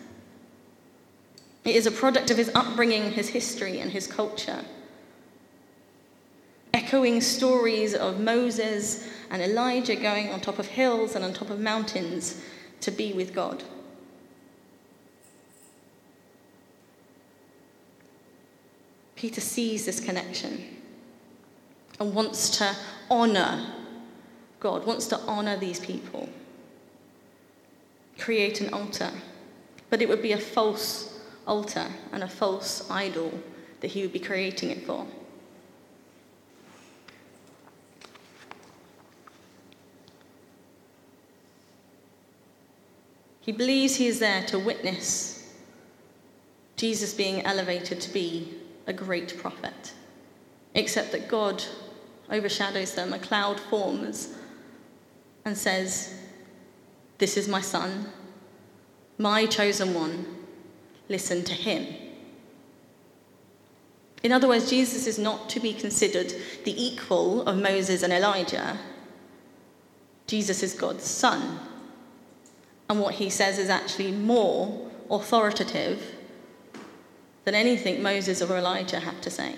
It 1.63 1.75
is 1.75 1.87
a 1.87 1.91
product 1.91 2.31
of 2.31 2.37
his 2.37 2.51
upbringing, 2.53 3.11
his 3.11 3.29
history, 3.29 3.79
and 3.79 3.91
his 3.91 4.07
culture 4.07 4.63
echoing 6.85 7.19
stories 7.19 7.95
of 7.95 8.19
Moses 8.19 9.07
and 9.31 9.41
Elijah 9.41 9.95
going 9.95 10.29
on 10.29 10.39
top 10.39 10.59
of 10.59 10.67
hills 10.67 11.15
and 11.15 11.25
on 11.25 11.33
top 11.33 11.49
of 11.49 11.59
mountains 11.59 12.43
to 12.79 12.91
be 12.91 13.11
with 13.11 13.33
God. 13.33 13.63
Peter 19.15 19.41
sees 19.41 19.87
this 19.87 19.99
connection 19.99 20.63
and 21.99 22.13
wants 22.13 22.55
to 22.59 22.75
honor 23.09 23.65
God, 24.59 24.85
wants 24.85 25.07
to 25.07 25.17
honor 25.21 25.57
these 25.57 25.79
people, 25.79 26.29
create 28.19 28.61
an 28.61 28.71
altar. 28.71 29.09
But 29.89 30.03
it 30.03 30.09
would 30.09 30.21
be 30.21 30.33
a 30.33 30.37
false 30.37 31.19
altar 31.47 31.87
and 32.11 32.21
a 32.21 32.27
false 32.27 32.87
idol 32.91 33.31
that 33.81 33.87
he 33.87 34.03
would 34.03 34.13
be 34.13 34.19
creating 34.19 34.69
it 34.69 34.85
for. 34.85 35.07
He 43.45 43.51
believes 43.51 43.97
he 43.97 44.07
is 44.07 44.17
there 44.17 44.43
to 44.47 44.57
witness 44.57 45.53
Jesus 46.77 47.13
being 47.13 47.45
elevated 47.45 48.01
to 48.01 48.11
be 48.11 48.55
a 48.87 48.91
great 48.91 49.37
prophet, 49.37 49.93
except 50.73 51.11
that 51.11 51.27
God 51.27 51.63
overshadows 52.31 52.95
them, 52.95 53.13
a 53.13 53.19
cloud 53.19 53.59
forms 53.59 54.35
and 55.45 55.55
says, 55.55 56.15
This 57.19 57.37
is 57.37 57.47
my 57.47 57.61
son, 57.61 58.07
my 59.19 59.45
chosen 59.45 59.93
one, 59.93 60.25
listen 61.07 61.43
to 61.43 61.53
him. 61.53 61.85
In 64.23 64.31
other 64.31 64.47
words, 64.47 64.71
Jesus 64.71 65.05
is 65.05 65.19
not 65.19 65.49
to 65.49 65.59
be 65.59 65.71
considered 65.71 66.33
the 66.63 66.83
equal 66.83 67.43
of 67.43 67.59
Moses 67.59 68.01
and 68.01 68.11
Elijah. 68.11 68.79
Jesus 70.25 70.63
is 70.63 70.73
God's 70.73 71.03
son 71.03 71.59
and 72.89 72.99
what 72.99 73.15
he 73.15 73.29
says 73.29 73.57
is 73.57 73.69
actually 73.69 74.11
more 74.11 74.91
authoritative 75.09 76.15
than 77.43 77.55
anything 77.55 78.01
Moses 78.01 78.41
or 78.41 78.57
Elijah 78.57 78.99
have 78.99 79.21
to 79.21 79.29
say. 79.29 79.55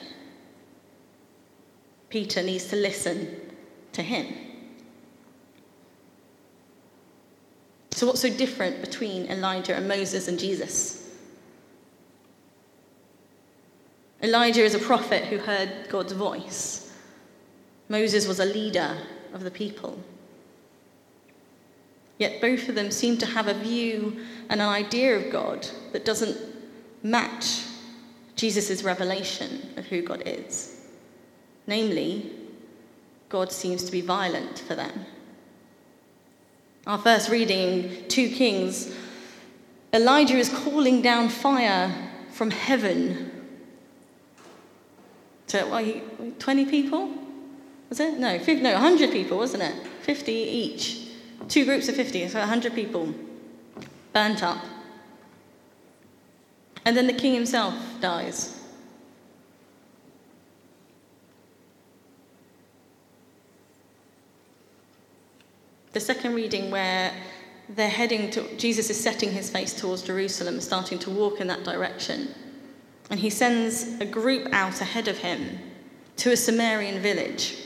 Peter 2.09 2.41
needs 2.41 2.65
to 2.67 2.75
listen 2.75 3.35
to 3.93 4.01
him. 4.01 4.33
So, 7.91 8.05
what's 8.05 8.21
so 8.21 8.29
different 8.29 8.81
between 8.81 9.25
Elijah 9.25 9.75
and 9.75 9.87
Moses 9.87 10.27
and 10.27 10.37
Jesus? 10.37 11.09
Elijah 14.21 14.63
is 14.63 14.75
a 14.75 14.79
prophet 14.79 15.25
who 15.25 15.37
heard 15.37 15.87
God's 15.89 16.13
voice. 16.13 16.93
Moses 17.89 18.27
was 18.27 18.39
a 18.39 18.45
leader 18.45 18.97
of 19.33 19.43
the 19.43 19.51
people. 19.51 19.99
Yet 22.17 22.41
both 22.41 22.67
of 22.67 22.75
them 22.75 22.91
seem 22.91 23.17
to 23.19 23.25
have 23.25 23.47
a 23.47 23.53
view 23.53 24.19
and 24.49 24.61
an 24.61 24.67
idea 24.67 25.15
of 25.17 25.31
God 25.31 25.67
that 25.91 26.05
doesn't 26.05 26.37
match 27.03 27.63
Jesus' 28.35 28.83
revelation 28.83 29.73
of 29.77 29.85
who 29.85 30.01
God 30.01 30.23
is. 30.25 30.87
Namely, 31.67 32.31
God 33.29 33.51
seems 33.51 33.83
to 33.83 33.91
be 33.91 34.01
violent 34.01 34.59
for 34.59 34.75
them. 34.75 35.05
Our 36.85 36.97
first 36.97 37.29
reading, 37.29 38.07
2 38.07 38.29
Kings, 38.29 38.95
Elijah 39.93 40.37
is 40.37 40.49
calling 40.49 41.01
down 41.01 41.29
fire 41.29 41.93
from 42.31 42.51
heaven 42.51 43.31
to 45.47 45.61
what, 45.63 46.39
20 46.39 46.65
people? 46.65 47.11
Was 47.89 47.99
it? 47.99 48.19
No, 48.19 48.37
50, 48.37 48.61
no, 48.61 48.73
100 48.73 49.11
people, 49.11 49.37
wasn't 49.37 49.63
it? 49.63 49.75
50 50.01 50.31
each. 50.31 51.06
Two 51.47 51.65
groups 51.65 51.87
of 51.87 51.95
50, 51.95 52.27
so 52.29 52.39
100 52.39 52.73
people 52.73 53.13
burnt 54.13 54.43
up. 54.43 54.63
And 56.85 56.95
then 56.95 57.07
the 57.07 57.13
king 57.13 57.33
himself 57.33 57.73
dies. 58.01 58.57
The 65.93 65.99
second 65.99 66.35
reading, 66.35 66.69
where 66.69 67.11
they're 67.69 67.89
heading 67.89 68.29
to, 68.31 68.55
Jesus 68.57 68.89
is 68.89 69.01
setting 69.01 69.31
his 69.31 69.49
face 69.49 69.73
towards 69.73 70.01
Jerusalem, 70.03 70.61
starting 70.61 70.99
to 70.99 71.09
walk 71.09 71.41
in 71.41 71.47
that 71.47 71.63
direction. 71.63 72.29
And 73.09 73.19
he 73.19 73.29
sends 73.29 73.99
a 73.99 74.05
group 74.05 74.47
out 74.53 74.79
ahead 74.81 75.07
of 75.07 75.17
him 75.17 75.59
to 76.17 76.31
a 76.31 76.37
Samaritan 76.37 77.01
village. 77.01 77.57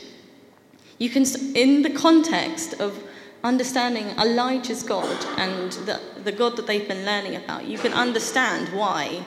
You 0.98 1.10
can, 1.10 1.24
in 1.54 1.82
the 1.82 1.90
context 1.90 2.74
of 2.80 3.02
understanding 3.44 4.06
Elijah's 4.18 4.82
God 4.82 5.24
and 5.36 5.72
the, 5.72 6.00
the 6.22 6.32
God 6.32 6.56
that 6.56 6.66
they've 6.66 6.86
been 6.86 7.04
learning 7.04 7.36
about, 7.36 7.64
you 7.64 7.78
can 7.78 7.92
understand 7.92 8.68
why 8.68 9.24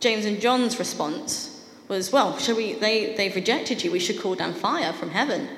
James 0.00 0.24
and 0.24 0.40
John's 0.40 0.78
response 0.78 1.64
was, 1.88 2.12
well, 2.12 2.36
shall 2.38 2.56
we, 2.56 2.74
they, 2.74 3.14
they've 3.14 3.34
rejected 3.34 3.84
you, 3.84 3.92
we 3.92 4.00
should 4.00 4.20
call 4.20 4.34
down 4.34 4.52
fire 4.52 4.92
from 4.92 5.10
heaven. 5.10 5.48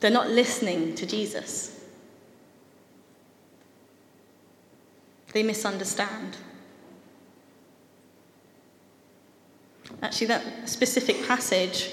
They're 0.00 0.10
not 0.10 0.30
listening 0.30 0.94
to 0.94 1.06
Jesus. 1.06 1.84
They 5.32 5.42
misunderstand. 5.42 6.36
Actually, 10.02 10.26
that 10.28 10.68
specific 10.68 11.26
passage 11.26 11.90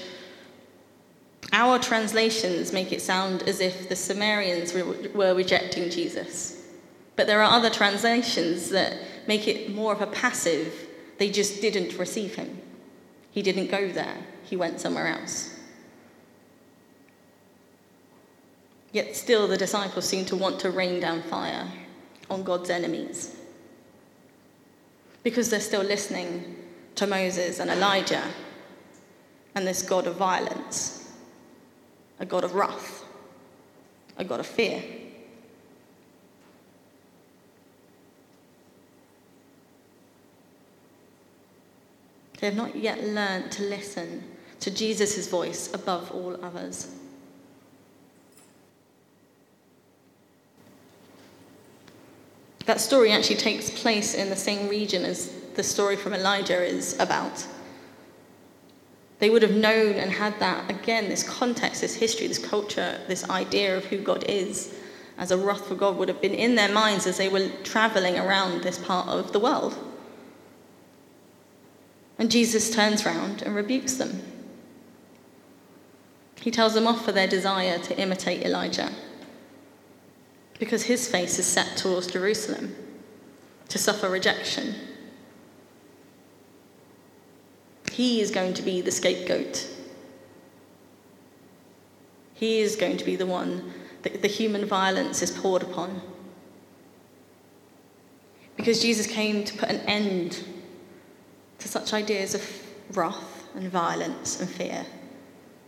our 1.54 1.78
translations 1.78 2.72
make 2.72 2.90
it 2.90 3.00
sound 3.00 3.44
as 3.44 3.60
if 3.60 3.88
the 3.88 3.94
Samaritans 3.94 4.74
were 5.14 5.34
rejecting 5.34 5.88
Jesus. 5.88 6.66
But 7.14 7.28
there 7.28 7.40
are 7.40 7.56
other 7.56 7.70
translations 7.70 8.70
that 8.70 8.98
make 9.28 9.46
it 9.46 9.72
more 9.72 9.92
of 9.92 10.02
a 10.02 10.08
passive, 10.08 10.74
they 11.18 11.30
just 11.30 11.62
didn't 11.62 11.96
receive 11.96 12.34
him. 12.34 12.60
He 13.30 13.40
didn't 13.40 13.70
go 13.70 13.88
there, 13.88 14.16
he 14.42 14.56
went 14.56 14.80
somewhere 14.80 15.06
else. 15.06 15.56
Yet 18.90 19.14
still, 19.14 19.46
the 19.46 19.56
disciples 19.56 20.08
seem 20.08 20.24
to 20.26 20.36
want 20.36 20.58
to 20.60 20.70
rain 20.70 20.98
down 20.98 21.22
fire 21.22 21.68
on 22.30 22.42
God's 22.42 22.70
enemies. 22.70 23.36
Because 25.22 25.50
they're 25.50 25.60
still 25.60 25.84
listening 25.84 26.56
to 26.96 27.06
Moses 27.06 27.60
and 27.60 27.70
Elijah 27.70 28.24
and 29.54 29.64
this 29.64 29.82
God 29.82 30.08
of 30.08 30.16
violence 30.16 31.03
a 32.24 32.26
God 32.26 32.42
of 32.42 32.54
wrath, 32.54 33.04
a 34.16 34.24
God 34.24 34.40
of 34.40 34.46
fear. 34.46 34.82
They 42.40 42.46
have 42.46 42.56
not 42.56 42.74
yet 42.74 43.04
learned 43.04 43.52
to 43.52 43.64
listen 43.64 44.24
to 44.60 44.70
Jesus' 44.70 45.28
voice 45.28 45.72
above 45.74 46.10
all 46.12 46.42
others. 46.42 46.88
That 52.64 52.80
story 52.80 53.12
actually 53.12 53.36
takes 53.36 53.68
place 53.68 54.14
in 54.14 54.30
the 54.30 54.36
same 54.36 54.70
region 54.70 55.04
as 55.04 55.30
the 55.56 55.62
story 55.62 55.96
from 55.96 56.14
Elijah 56.14 56.64
is 56.64 56.98
about. 56.98 57.46
They 59.24 59.30
would 59.30 59.40
have 59.40 59.56
known 59.56 59.94
and 59.94 60.10
had 60.10 60.38
that, 60.40 60.70
again, 60.70 61.08
this 61.08 61.22
context, 61.22 61.80
this 61.80 61.94
history, 61.94 62.26
this 62.26 62.36
culture, 62.36 63.00
this 63.08 63.26
idea 63.30 63.74
of 63.74 63.86
who 63.86 63.96
God 63.96 64.22
is 64.28 64.74
as 65.16 65.30
a 65.30 65.38
wrathful 65.38 65.78
God 65.78 65.96
would 65.96 66.08
have 66.08 66.20
been 66.20 66.34
in 66.34 66.56
their 66.56 66.70
minds 66.70 67.06
as 67.06 67.16
they 67.16 67.30
were 67.30 67.48
traveling 67.62 68.18
around 68.18 68.62
this 68.62 68.76
part 68.76 69.08
of 69.08 69.32
the 69.32 69.40
world. 69.40 69.78
And 72.18 72.30
Jesus 72.30 72.68
turns 72.68 73.06
round 73.06 73.40
and 73.40 73.54
rebukes 73.54 73.94
them. 73.94 74.20
He 76.42 76.50
tells 76.50 76.74
them 76.74 76.86
off 76.86 77.02
for 77.02 77.12
their 77.12 77.26
desire 77.26 77.78
to 77.78 77.98
imitate 77.98 78.44
Elijah 78.44 78.92
because 80.58 80.82
his 80.82 81.08
face 81.08 81.38
is 81.38 81.46
set 81.46 81.78
towards 81.78 82.08
Jerusalem 82.08 82.76
to 83.70 83.78
suffer 83.78 84.10
rejection. 84.10 84.74
He 87.94 88.20
is 88.20 88.32
going 88.32 88.54
to 88.54 88.62
be 88.62 88.80
the 88.80 88.90
scapegoat. 88.90 89.68
He 92.34 92.58
is 92.58 92.74
going 92.74 92.96
to 92.96 93.04
be 93.04 93.14
the 93.14 93.24
one 93.24 93.72
that 94.02 94.20
the 94.20 94.26
human 94.26 94.64
violence 94.64 95.22
is 95.22 95.30
poured 95.30 95.62
upon. 95.62 96.02
Because 98.56 98.82
Jesus 98.82 99.06
came 99.06 99.44
to 99.44 99.56
put 99.56 99.68
an 99.68 99.78
end 99.82 100.42
to 101.60 101.68
such 101.68 101.92
ideas 101.92 102.34
of 102.34 102.42
wrath 102.96 103.46
and 103.54 103.70
violence 103.70 104.40
and 104.40 104.50
fear, 104.50 104.84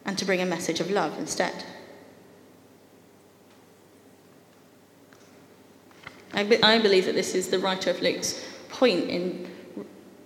and 0.04 0.18
to 0.18 0.24
bring 0.24 0.40
a 0.40 0.46
message 0.46 0.80
of 0.80 0.90
love 0.90 1.16
instead. 1.20 1.64
I, 6.34 6.42
be, 6.42 6.60
I 6.60 6.80
believe 6.80 7.04
that 7.04 7.14
this 7.14 7.36
is 7.36 7.50
the 7.50 7.60
writer 7.60 7.90
of 7.90 8.02
Luke's 8.02 8.44
point 8.68 9.08
in 9.08 9.48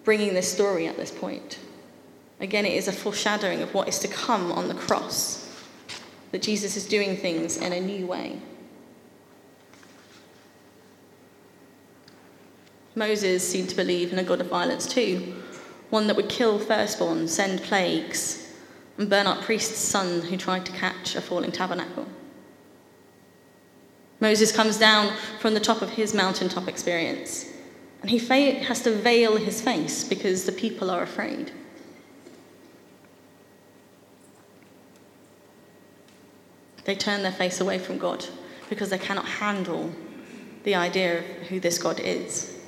bringing 0.02 0.33
this 0.33 0.50
story 0.50 0.87
at 0.87 0.97
this 0.97 1.11
point. 1.11 1.59
Again, 2.40 2.64
it 2.64 2.73
is 2.73 2.88
a 2.88 2.92
foreshadowing 2.92 3.61
of 3.61 3.75
what 3.75 3.88
is 3.88 3.99
to 3.99 4.09
come 4.09 4.50
on 4.50 4.68
the 4.68 4.75
cross, 4.75 5.47
that 6.32 6.42
Jesus 6.42 6.76
is 6.76 6.87
doing 6.87 7.16
things 7.16 7.59
in 7.59 7.73
a 7.73 7.80
new 7.80 8.06
way. 8.06 8.38
Moses 12.94 13.49
seemed 13.49 13.68
to 13.68 13.76
believe 13.76 14.12
in 14.12 14.18
a 14.18 14.25
God 14.25 14.40
of 14.40 14.49
violence 14.49 14.87
too, 14.87 15.35
one 15.90 16.06
that 16.06 16.16
would 16.16 16.28
kill 16.28 16.59
firstborn, 16.59 17.28
send 17.28 17.62
plagues, 17.62 18.49
and 18.97 19.09
burn 19.09 19.26
up 19.26 19.42
priests' 19.42 19.78
sons 19.78 20.25
who 20.25 20.37
tried 20.37 20.64
to 20.66 20.73
catch 20.73 21.14
a 21.14 21.20
falling 21.20 21.52
tabernacle. 21.52 22.06
Moses 24.18 24.52
comes 24.52 24.78
down 24.78 25.14
from 25.38 25.54
the 25.54 25.61
top 25.61 25.82
of 25.82 25.90
his 25.90 26.14
mountaintop 26.14 26.68
experience, 26.68 27.47
and 28.02 28.11
he 28.11 28.18
has 28.18 28.82
to 28.82 28.94
veil 28.94 29.37
his 29.37 29.61
face 29.61 30.04
because 30.04 30.44
the 30.44 30.52
people 30.52 30.90
are 30.90 31.02
afraid. 31.02 31.52
They 36.90 36.97
turn 36.97 37.23
their 37.23 37.30
face 37.30 37.61
away 37.61 37.78
from 37.78 37.99
God 37.99 38.26
because 38.68 38.90
they 38.90 38.99
cannot 38.99 39.25
handle 39.25 39.92
the 40.64 40.75
idea 40.75 41.20
of 41.20 41.25
who 41.47 41.61
this 41.61 41.78
God 41.78 42.00
is. 42.00 42.59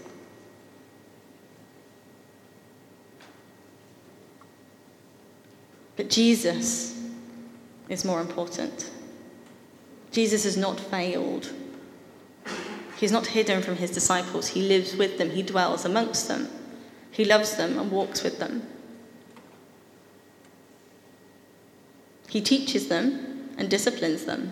But 5.97 6.09
Jesus 6.09 6.97
is 7.89 8.05
more 8.05 8.21
important. 8.21 8.93
Jesus 10.13 10.45
has 10.45 10.57
not 10.57 10.79
failed. 10.79 11.53
He's 12.99 13.11
not 13.11 13.27
hidden 13.27 13.61
from 13.61 13.75
his 13.75 13.91
disciples. 13.91 14.47
He 14.47 14.63
lives 14.63 14.95
with 14.95 15.19
them, 15.19 15.31
he 15.31 15.43
dwells 15.43 15.85
amongst 15.85 16.29
them, 16.29 16.49
he 17.11 17.25
loves 17.25 17.57
them 17.57 17.77
and 17.77 17.91
walks 17.91 18.23
with 18.23 18.39
them. 18.39 18.69
He 22.29 22.41
teaches 22.41 22.87
them 22.87 23.32
and 23.59 23.69
disciplines 23.69 24.25
them. 24.25 24.51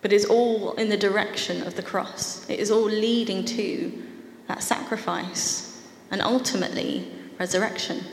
But 0.00 0.12
it's 0.12 0.24
all 0.24 0.72
in 0.72 0.88
the 0.88 0.96
direction 0.96 1.62
of 1.66 1.76
the 1.76 1.82
cross. 1.82 2.48
It 2.50 2.58
is 2.58 2.70
all 2.70 2.84
leading 2.84 3.44
to 3.44 4.02
that 4.48 4.62
sacrifice 4.62 5.80
and 6.10 6.20
ultimately 6.20 7.08
resurrection. 7.38 8.04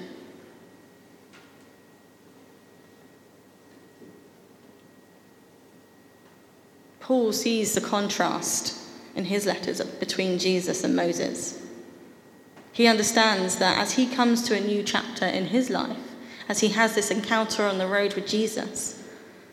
Paul 7.00 7.34
sees 7.34 7.74
the 7.74 7.82
contrast 7.82 8.78
in 9.16 9.26
his 9.26 9.48
letters 9.48 9.82
between 9.82 10.38
Jesus 10.38 10.84
and 10.84 10.96
Moses. 10.96 11.60
He 12.72 12.86
understands 12.86 13.56
that 13.56 13.80
as 13.80 13.94
he 13.94 14.06
comes 14.06 14.44
to 14.44 14.56
a 14.56 14.62
new 14.62 14.84
chapter 14.84 15.26
in 15.26 15.48
his 15.48 15.72
life, 15.72 16.09
as 16.50 16.60
he 16.60 16.70
has 16.70 16.96
this 16.96 17.12
encounter 17.12 17.64
on 17.64 17.78
the 17.78 17.88
road 17.88 18.16
with 18.16 18.28
Jesus, 18.28 19.02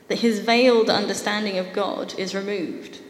that 0.09 0.21
his 0.21 0.41
veiled 0.41 0.89
understanding 0.89 1.59
of 1.59 1.73
God 1.73 2.19
is 2.19 2.35
removed. 2.35 3.01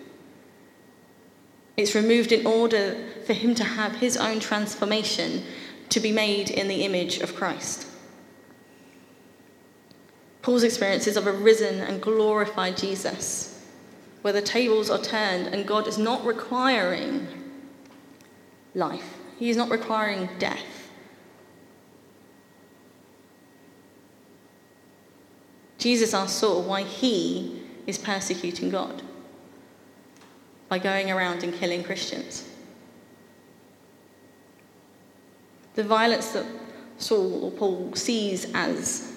It's 1.77 1.94
removed 1.94 2.33
in 2.33 2.46
order 2.46 2.96
for 3.25 3.33
him 3.33 3.55
to 3.55 3.64
have 3.64 3.96
his 3.96 4.16
own 4.16 4.40
transformation 4.40 5.44
to 5.90 6.01
be 6.01 6.11
made 6.11 6.51
in 6.51 6.68
the 6.68 6.85
image 6.85 7.18
of 7.18 7.37
Christ. 7.37 7.87
Paul's 10.42 10.62
experiences 10.62 11.16
of 11.16 11.27
a 11.27 11.33
risen 11.33 11.81
and 11.81 12.01
glorified 12.01 12.77
Jesus 12.77 13.53
where 14.22 14.33
the 14.33 14.42
tables 14.42 14.90
are 14.90 15.01
turned 15.01 15.49
and 15.49 15.66
God 15.66 15.87
is 15.87 15.99
not 15.99 16.25
requiring 16.25 17.29
life, 18.75 19.16
He 19.38 19.51
is 19.51 19.57
not 19.57 19.70
requiring 19.70 20.29
death. 20.38 20.75
Jesus 25.87 26.14
asked 26.14 26.40
Saul 26.40 26.64
why 26.64 26.83
he 26.83 27.62
is 27.87 27.96
persecuting 27.96 28.70
God 28.70 29.03
by 30.68 30.81
going 30.81 31.12
around 31.12 31.44
and 31.44 31.55
killing 31.55 31.85
Christians. 31.85 32.44
The 35.77 35.85
violence 35.85 36.33
that 36.33 36.44
Saul 36.99 37.44
or 37.44 37.51
Paul 37.53 37.94
sees 37.94 38.51
as 38.53 39.16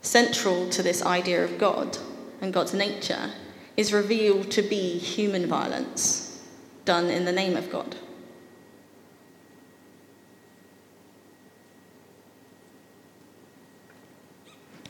central 0.00 0.70
to 0.70 0.82
this 0.82 1.04
idea 1.04 1.44
of 1.44 1.58
God 1.58 1.98
and 2.40 2.50
God's 2.50 2.72
nature 2.72 3.32
is 3.76 3.92
revealed 3.92 4.50
to 4.52 4.62
be 4.62 4.96
human 4.96 5.44
violence 5.44 6.42
done 6.86 7.10
in 7.10 7.26
the 7.26 7.32
name 7.32 7.58
of 7.58 7.70
God. 7.70 7.94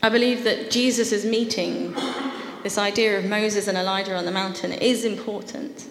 I 0.01 0.09
believe 0.09 0.45
that 0.45 0.71
Jesus' 0.71 1.25
meeting, 1.25 1.93
this 2.63 2.77
idea 2.77 3.17
of 3.17 3.25
Moses 3.25 3.67
and 3.67 3.77
Elijah 3.77 4.15
on 4.15 4.25
the 4.25 4.31
mountain, 4.31 4.71
is 4.71 5.03
important. 5.03 5.87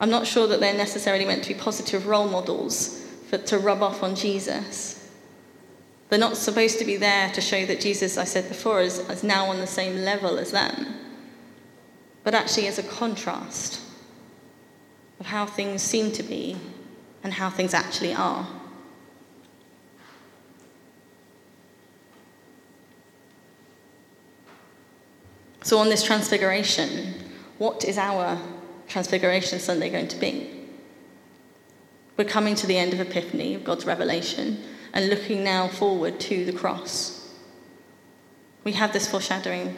I'm 0.00 0.10
not 0.10 0.26
sure 0.26 0.48
that 0.48 0.58
they're 0.58 0.76
necessarily 0.76 1.24
meant 1.24 1.44
to 1.44 1.54
be 1.54 1.60
positive 1.60 2.08
role 2.08 2.26
models 2.26 3.06
for, 3.28 3.38
to 3.38 3.58
rub 3.58 3.84
off 3.84 4.02
on 4.02 4.16
Jesus. 4.16 5.08
They're 6.08 6.18
not 6.18 6.36
supposed 6.36 6.80
to 6.80 6.84
be 6.84 6.96
there 6.96 7.30
to 7.30 7.40
show 7.40 7.64
that 7.66 7.80
Jesus, 7.80 8.18
I 8.18 8.24
said 8.24 8.48
before, 8.48 8.80
is, 8.80 8.98
is 8.98 9.22
now 9.22 9.46
on 9.46 9.60
the 9.60 9.66
same 9.68 9.98
level 9.98 10.38
as 10.38 10.50
them, 10.50 10.94
but 12.24 12.34
actually 12.34 12.66
as 12.66 12.80
a 12.80 12.82
contrast 12.82 13.80
of 15.20 15.26
how 15.26 15.46
things 15.46 15.82
seem 15.82 16.10
to 16.12 16.24
be 16.24 16.56
and 17.22 17.32
how 17.32 17.48
things 17.48 17.72
actually 17.72 18.12
are. 18.12 18.48
So, 25.72 25.78
on 25.78 25.88
this 25.88 26.02
transfiguration, 26.02 27.14
what 27.56 27.86
is 27.86 27.96
our 27.96 28.38
Transfiguration 28.88 29.58
Sunday 29.58 29.88
going 29.88 30.08
to 30.08 30.18
be? 30.18 30.50
We're 32.18 32.28
coming 32.28 32.54
to 32.56 32.66
the 32.66 32.76
end 32.76 32.92
of 32.92 33.00
Epiphany, 33.00 33.54
of 33.54 33.64
God's 33.64 33.86
revelation 33.86 34.62
and 34.92 35.08
looking 35.08 35.42
now 35.42 35.68
forward 35.68 36.20
to 36.20 36.44
the 36.44 36.52
cross. 36.52 37.26
We 38.64 38.72
have 38.72 38.92
this 38.92 39.10
foreshadowing, 39.10 39.74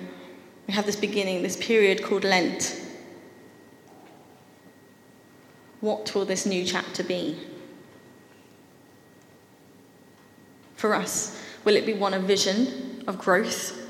we 0.67 0.75
have 0.75 0.85
this 0.85 0.97
beginning, 0.97 1.45
this 1.45 1.57
period 1.65 2.03
called 2.03 2.25
Lent. 2.25 2.77
What 5.81 6.13
will 6.13 6.25
this 6.25 6.45
new 6.45 6.65
chapter 6.65 7.05
be? 7.05 7.39
For 10.75 10.93
us, 10.93 11.41
will 11.65 11.77
it 11.77 11.87
be 11.87 11.95
one 11.95 12.15
of 12.15 12.25
vision, 12.25 13.05
of 13.07 13.17
growth, 13.17 13.84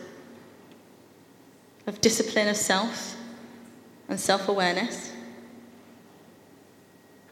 of 1.87 2.01
discipline 2.01 2.49
of 2.49 2.57
self 2.57 3.17
and 4.09 4.19
self 4.19 4.49
awareness, 4.49 5.13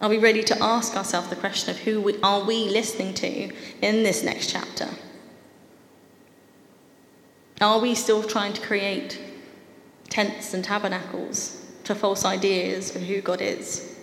Are 0.03 0.09
we 0.09 0.19
ready 0.19 0.43
to 0.43 0.61
ask 0.61 0.97
ourselves 0.97 1.29
the 1.29 1.37
question 1.37 1.71
of 1.71 1.79
who 1.79 2.01
we, 2.01 2.21
are 2.25 2.43
we 2.43 2.69
listening 2.69 3.15
to 3.15 3.53
in 3.81 4.03
this 4.03 4.25
next 4.25 4.51
chapter? 4.51 4.89
Are 7.61 7.79
we 7.79 7.95
still 7.95 8.25
trying 8.25 8.53
to 8.55 8.61
create 8.61 9.21
tents 10.09 10.55
and 10.55 10.65
tabernacles 10.65 11.65
to 11.85 11.95
false 11.95 12.25
ideas 12.25 12.97
of 12.97 13.03
who 13.03 13.21
God 13.21 13.41
is? 13.41 13.97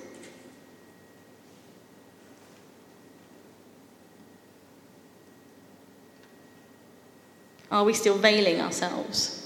Are 7.70 7.84
we 7.84 7.94
still 7.94 8.18
veiling 8.18 8.62
ourselves, 8.62 9.39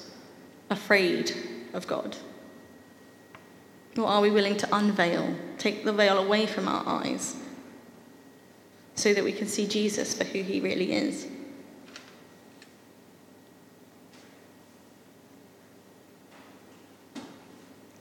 afraid 0.74 1.34
of 1.74 1.88
God? 1.88 2.18
Or 3.98 4.06
are 4.06 4.22
we 4.22 4.32
willing 4.32 4.58
to 4.58 4.76
unveil, 4.76 5.36
take 5.58 5.86
the 5.86 5.94
veil 5.94 6.18
away 6.18 6.46
from 6.46 6.68
our 6.68 6.84
eyes, 6.86 7.38
so 8.96 9.14
that 9.14 9.24
we 9.24 9.32
can 9.32 9.48
see 9.48 9.68
Jesus 9.68 10.18
for 10.18 10.24
who 10.24 10.42
he 10.42 10.60
really 10.60 10.92
is? 10.92 11.28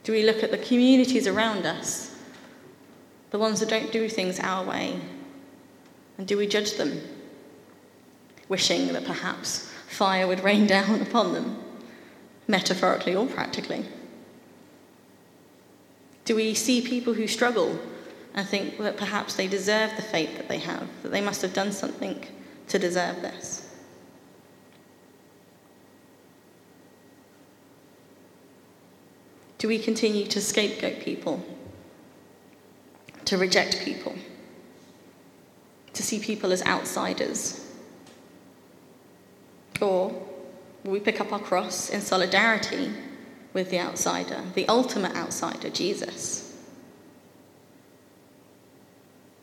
Do 0.03 0.11
we 0.11 0.23
look 0.23 0.43
at 0.43 0.51
the 0.51 0.57
communities 0.57 1.27
around 1.27 1.65
us, 1.65 2.13
the 3.31 3.39
ones 3.39 3.61
that 3.61 3.69
don't 3.69 3.91
do 3.91 4.09
things 4.09 4.39
our 4.39 4.65
way, 4.65 4.99
and 6.17 6.27
do 6.27 6.37
we 6.37 6.45
judge 6.45 6.73
them, 6.73 6.99
wishing 8.49 8.87
that 8.87 9.05
perhaps 9.05 9.71
fire 9.87 10.27
would 10.27 10.43
rain 10.43 10.67
down 10.75 11.01
upon 11.01 11.33
them, 11.33 11.62
metaphorically 12.47 13.15
or 13.15 13.25
practically? 13.25 13.85
Do 16.25 16.35
we 16.35 16.53
see 16.53 16.81
people 16.81 17.13
who 17.13 17.27
struggle 17.27 17.77
and 18.33 18.47
think 18.47 18.77
that 18.79 18.97
perhaps 18.97 19.35
they 19.35 19.47
deserve 19.47 19.91
the 19.95 20.01
fate 20.01 20.37
that 20.37 20.47
they 20.47 20.59
have, 20.59 20.87
that 21.03 21.11
they 21.11 21.21
must 21.21 21.41
have 21.41 21.53
done 21.53 21.71
something 21.71 22.25
to 22.69 22.79
deserve 22.79 23.21
this? 23.21 23.69
Do 29.57 29.67
we 29.67 29.79
continue 29.79 30.25
to 30.27 30.41
scapegoat 30.41 30.99
people, 30.99 31.41
to 33.25 33.37
reject 33.37 33.79
people, 33.81 34.13
to 35.93 36.03
see 36.03 36.19
people 36.19 36.51
as 36.51 36.61
outsiders? 36.63 37.65
Or 39.79 40.11
we 40.83 40.99
pick 40.99 41.21
up 41.21 41.31
our 41.31 41.39
cross 41.39 41.89
in 41.89 42.01
solidarity 42.01 42.91
with 43.53 43.69
the 43.69 43.79
outsider, 43.79 44.41
the 44.55 44.67
ultimate 44.67 45.15
outsider, 45.15 45.69
Jesus? 45.69 46.57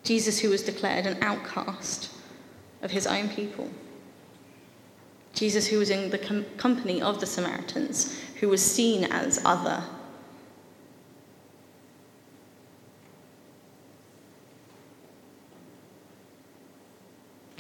Jesus, 0.03 0.41
who 0.41 0.51
was 0.51 0.63
declared 0.63 1.07
an 1.07 1.23
outcast 1.23 2.11
of 2.83 2.91
his 2.91 3.07
own 3.07 3.29
people. 3.29 3.71
Jesus, 5.35 5.69
who 5.69 5.79
was 5.79 5.91
in 5.91 6.11
the 6.11 6.19
com- 6.19 6.45
company 6.57 7.01
of 7.01 7.21
the 7.21 7.27
Samaritans, 7.27 8.19
who 8.41 8.49
was 8.49 8.65
seen 8.65 9.05
as 9.05 9.41
other 9.45 9.85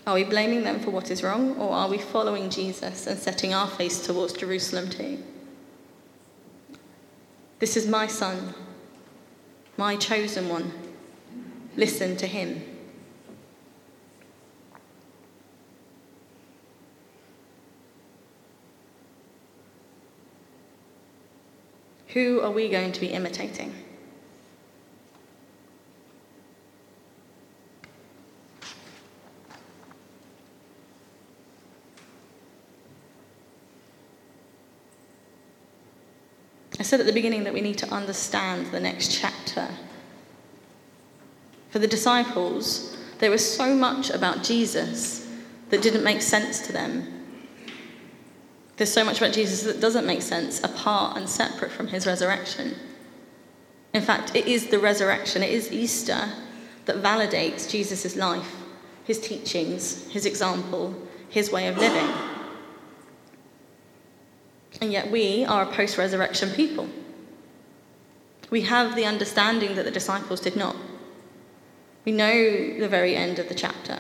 Are 0.06 0.14
we 0.14 0.24
blaming 0.24 0.62
them 0.62 0.80
for 0.80 0.90
what 0.90 1.10
is 1.10 1.22
wrong, 1.22 1.56
or 1.56 1.70
are 1.72 1.88
we 1.88 1.98
following 1.98 2.50
Jesus 2.50 3.06
and 3.06 3.18
setting 3.18 3.52
our 3.52 3.66
face 3.66 4.04
towards 4.04 4.32
Jerusalem 4.32 4.88
too? 4.88 5.22
This 7.58 7.76
is 7.76 7.86
my 7.86 8.06
son, 8.06 8.54
my 9.76 9.96
chosen 9.96 10.48
one. 10.48 10.72
Listen 11.76 12.16
to 12.16 12.26
him. 12.26 12.64
Who 22.08 22.40
are 22.40 22.50
we 22.50 22.68
going 22.68 22.90
to 22.92 23.00
be 23.00 23.08
imitating? 23.08 23.72
Said 36.90 36.98
at 36.98 37.06
the 37.06 37.12
beginning 37.12 37.44
that 37.44 37.54
we 37.54 37.60
need 37.60 37.78
to 37.78 37.88
understand 37.94 38.66
the 38.66 38.80
next 38.80 39.12
chapter. 39.12 39.68
For 41.68 41.78
the 41.78 41.86
disciples, 41.86 42.96
there 43.20 43.30
was 43.30 43.48
so 43.48 43.76
much 43.76 44.10
about 44.10 44.42
Jesus 44.42 45.24
that 45.68 45.82
didn't 45.82 46.02
make 46.02 46.20
sense 46.20 46.66
to 46.66 46.72
them. 46.72 47.06
There's 48.76 48.92
so 48.92 49.04
much 49.04 49.18
about 49.18 49.32
Jesus 49.32 49.62
that 49.62 49.80
doesn't 49.80 50.04
make 50.04 50.20
sense 50.20 50.64
apart 50.64 51.16
and 51.16 51.28
separate 51.28 51.70
from 51.70 51.86
his 51.86 52.08
resurrection. 52.08 52.74
In 53.94 54.02
fact, 54.02 54.34
it 54.34 54.48
is 54.48 54.66
the 54.66 54.80
resurrection, 54.80 55.44
it 55.44 55.50
is 55.50 55.70
Easter 55.70 56.28
that 56.86 56.96
validates 56.96 57.70
Jesus' 57.70 58.16
life, 58.16 58.56
his 59.04 59.20
teachings, 59.20 60.10
his 60.10 60.26
example, 60.26 60.92
his 61.28 61.52
way 61.52 61.68
of 61.68 61.78
living. 61.78 62.29
And 64.80 64.92
yet 64.92 65.10
we 65.10 65.44
are 65.44 65.62
a 65.62 65.72
post 65.72 65.98
resurrection 65.98 66.50
people. 66.50 66.88
We 68.50 68.62
have 68.62 68.96
the 68.96 69.04
understanding 69.04 69.74
that 69.76 69.84
the 69.84 69.90
disciples 69.90 70.40
did 70.40 70.56
not. 70.56 70.76
We 72.04 72.12
know 72.12 72.78
the 72.78 72.88
very 72.88 73.14
end 73.14 73.38
of 73.38 73.48
the 73.48 73.54
chapter 73.54 73.98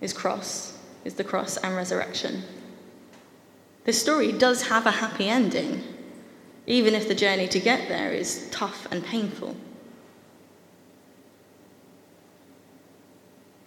is 0.00 0.12
cross, 0.12 0.78
is 1.04 1.14
the 1.14 1.24
cross 1.24 1.56
and 1.56 1.76
resurrection. 1.76 2.42
This 3.84 4.00
story 4.00 4.32
does 4.32 4.68
have 4.68 4.86
a 4.86 4.90
happy 4.90 5.28
ending, 5.28 5.84
even 6.66 6.94
if 6.94 7.06
the 7.06 7.14
journey 7.14 7.46
to 7.48 7.60
get 7.60 7.88
there 7.88 8.10
is 8.10 8.48
tough 8.50 8.88
and 8.90 9.04
painful. 9.04 9.54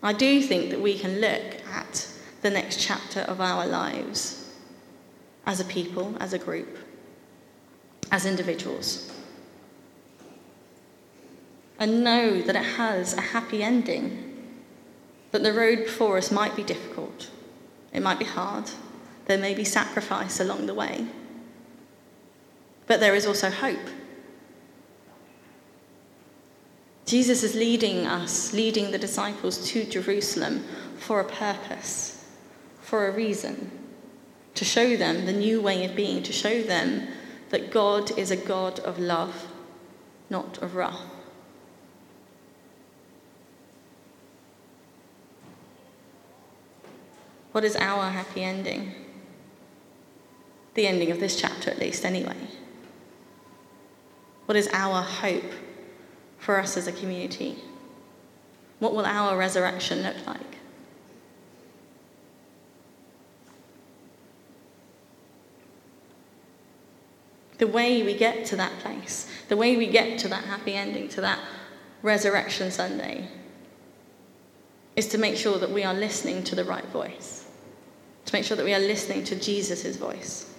I 0.02 0.14
do 0.14 0.42
think 0.42 0.72
that 0.72 0.82
we 0.82 0.98
can 0.98 1.22
look 1.22 1.62
at 1.72 2.08
the 2.42 2.50
next 2.50 2.80
chapter 2.80 3.22
of 3.22 3.40
our 3.40 3.66
lives 3.66 4.47
as 5.48 5.62
a 5.62 5.66
people, 5.66 6.14
as 6.20 6.34
a 6.34 6.38
group, 6.38 6.78
as 8.12 8.26
individuals. 8.26 9.12
And 11.80 12.04
know 12.04 12.42
that 12.42 12.56
it 12.56 12.76
has 12.76 13.14
a 13.14 13.22
happy 13.22 13.64
ending, 13.64 14.54
that 15.32 15.44
the 15.44 15.54
road 15.54 15.86
before 15.86 16.18
us 16.18 16.32
might 16.32 16.56
be 16.56 16.64
difficult, 16.64 17.30
it 17.94 18.02
might 18.02 18.20
be 18.20 18.26
hard, 18.26 18.70
there 19.26 19.38
may 19.38 19.54
be 19.54 19.64
sacrifice 19.64 20.42
along 20.42 20.66
the 20.66 20.74
way, 20.74 21.08
but 22.86 23.00
there 23.00 23.16
is 23.16 23.26
also 23.26 23.50
hope. 23.50 23.90
Jesus 27.06 27.42
is 27.42 27.56
leading 27.56 28.06
us, 28.06 28.52
leading 28.52 28.92
the 28.92 28.98
disciples 28.98 29.66
to 29.70 29.86
Jerusalem 29.86 30.66
for 30.98 31.22
a 31.22 31.24
purpose, 31.24 32.26
for 32.82 33.08
a 33.08 33.12
reason 33.12 33.77
to 34.58 34.66
show 34.66 34.98
them 34.98 35.28
the 35.28 35.34
new 35.34 35.62
way 35.62 35.86
of 35.86 35.96
being, 35.96 36.24
to 36.24 36.34
show 36.34 36.64
them 36.64 37.08
that 37.50 37.72
God 37.72 38.18
is 38.18 38.32
a 38.32 38.36
God 38.36 38.80
of 38.80 38.98
love, 38.98 39.48
not 40.32 40.58
of 40.64 40.76
wrath. 40.76 41.00
What 47.52 47.64
is 47.64 47.76
our 47.76 48.10
happy 48.10 48.44
ending? 48.44 48.94
The 50.74 50.88
ending 50.88 51.12
of 51.12 51.20
this 51.20 51.40
chapter, 51.40 51.70
at 51.70 51.78
least, 51.78 52.04
anyway. 52.04 52.36
What 54.46 54.56
is 54.56 54.70
our 54.74 55.04
hope 55.04 55.52
for 56.40 56.60
us 56.60 56.78
as 56.78 56.88
a 56.88 56.92
community? 56.92 57.58
What 58.80 58.96
will 58.96 59.06
our 59.06 59.38
resurrection 59.38 60.02
look 60.02 60.16
like? 60.26 60.47
The 67.58 67.68
way 67.68 68.04
we 68.04 68.16
get 68.16 68.46
to 68.48 68.56
that 68.58 68.80
place, 68.80 69.30
the 69.50 69.58
way 69.58 69.78
we 69.78 69.88
get 69.88 70.20
to 70.20 70.28
that 70.28 70.44
happy 70.44 70.74
ending, 70.74 71.10
to 71.10 71.22
that 71.22 71.40
Resurrection 72.04 72.70
Sunday, 72.70 73.28
is 74.96 75.08
to 75.10 75.18
make 75.18 75.36
sure 75.38 75.58
that 75.60 75.72
we 75.72 75.84
are 75.84 75.94
listening 75.94 76.44
to 76.44 76.56
the 76.56 76.64
right 76.64 76.86
voice, 76.86 77.48
to 78.26 78.34
make 78.34 78.46
sure 78.46 78.58
that 78.58 78.64
we 78.64 78.74
are 78.74 78.80
listening 78.80 79.24
to 79.26 79.36
Jesus' 79.36 79.96
voice. 79.96 80.54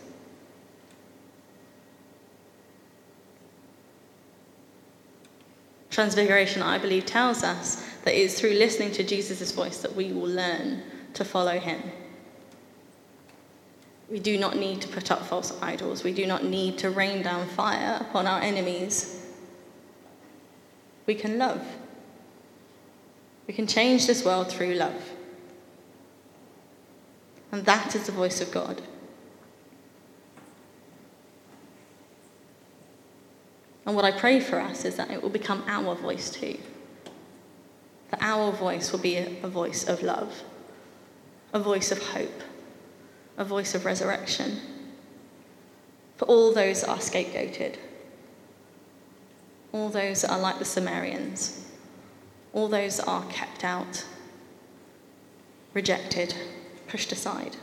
Transfiguration, 5.91 6.63
I 6.63 6.79
believe, 6.79 7.07
tells 7.07 7.43
us 7.43 7.85
that 8.05 8.15
it 8.15 8.21
is 8.21 8.39
through 8.39 8.53
listening 8.53 8.93
to 8.93 9.03
Jesus' 9.03 9.51
voice 9.51 9.79
that 9.79 9.95
we 9.97 10.13
will 10.13 10.29
learn 10.29 10.83
to 11.15 11.25
follow 11.25 11.59
him. 11.59 11.83
We 14.11 14.19
do 14.19 14.39
not 14.39 14.57
need 14.57 14.81
to 14.83 14.89
put 14.89 15.11
up 15.11 15.27
false 15.27 15.57
idols. 15.61 16.03
We 16.03 16.13
do 16.13 16.27
not 16.27 16.45
need 16.45 16.79
to 16.79 16.91
rain 16.91 17.23
down 17.23 17.47
fire 17.49 17.99
upon 18.01 18.27
our 18.27 18.41
enemies. 18.41 19.27
We 21.07 21.15
can 21.15 21.39
love. 21.39 21.63
We 23.47 23.55
can 23.55 23.67
change 23.67 24.07
this 24.07 24.25
world 24.25 24.49
through 24.49 24.75
love. 24.75 25.11
And 27.51 27.65
that 27.65 27.95
is 27.95 28.07
the 28.07 28.13
voice 28.13 28.41
of 28.41 28.51
God. 28.51 28.83
And 33.87 33.97
what 33.97 34.05
I 34.05 34.11
pray 34.11 34.39
for 34.39 34.61
us 34.61 34.85
is 34.85 34.97
that 34.97 35.11
it 35.11 35.23
will 35.23 35.31
become 35.31 35.65
our 35.67 35.95
voice 35.95 36.29
too. 36.29 36.59
That 38.11 38.21
our 38.21 38.53
voice 38.53 38.93
will 38.93 38.99
be 38.99 39.17
a, 39.17 39.49
voice 39.49 39.89
of 39.89 40.03
love, 40.03 40.43
a 41.55 41.59
voice 41.59 41.91
of 41.91 42.03
hope, 42.03 42.43
a 43.39 43.45
voice 43.45 43.75
of 43.75 43.85
resurrection 43.85 44.61
for 46.17 46.25
all 46.27 46.53
those 46.53 46.83
that 46.83 46.91
are 46.91 46.99
scapegoated, 46.99 47.77
all 49.73 49.89
those 49.89 50.23
that 50.23 50.31
are 50.31 50.41
like 50.41 50.59
the 50.59 50.65
Samaritans, 50.65 51.65
all 52.53 52.69
those 52.69 52.97
that 52.97 53.07
are 53.07 53.25
kept 53.27 53.65
out, 53.65 54.05
rejected, 55.73 56.35
pushed 56.89 57.13
aside. 57.13 57.57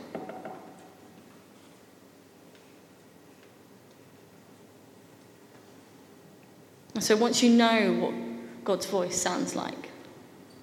So 6.98 7.14
once 7.14 7.42
you 7.42 7.50
know 7.50 7.92
what 7.92 8.64
God's 8.64 8.86
voice 8.86 9.20
sounds 9.20 9.54
like, 9.54 9.90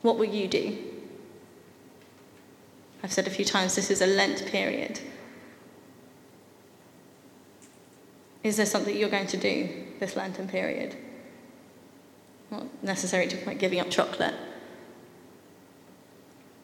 what 0.02 0.18
will 0.18 0.26
you 0.26 0.48
do? 0.48 0.93
I've 3.04 3.12
said 3.12 3.28
a 3.28 3.30
few 3.30 3.44
times 3.44 3.76
this 3.76 3.92
is 3.92 4.02
a 4.02 4.08
Lent 4.08 4.46
period. 4.46 5.00
Is 8.44 8.58
there 8.58 8.66
something 8.66 8.96
you're 8.96 9.10
going 9.10 9.28
to 9.28 9.38
do 9.38 9.70
this 10.00 10.16
Lenten 10.16 10.48
period? 10.48 10.96
Not 12.50 12.84
necessarily 12.84 13.30
to 13.30 13.56
giving 13.56 13.80
up 13.80 13.90
chocolate. 13.90 14.36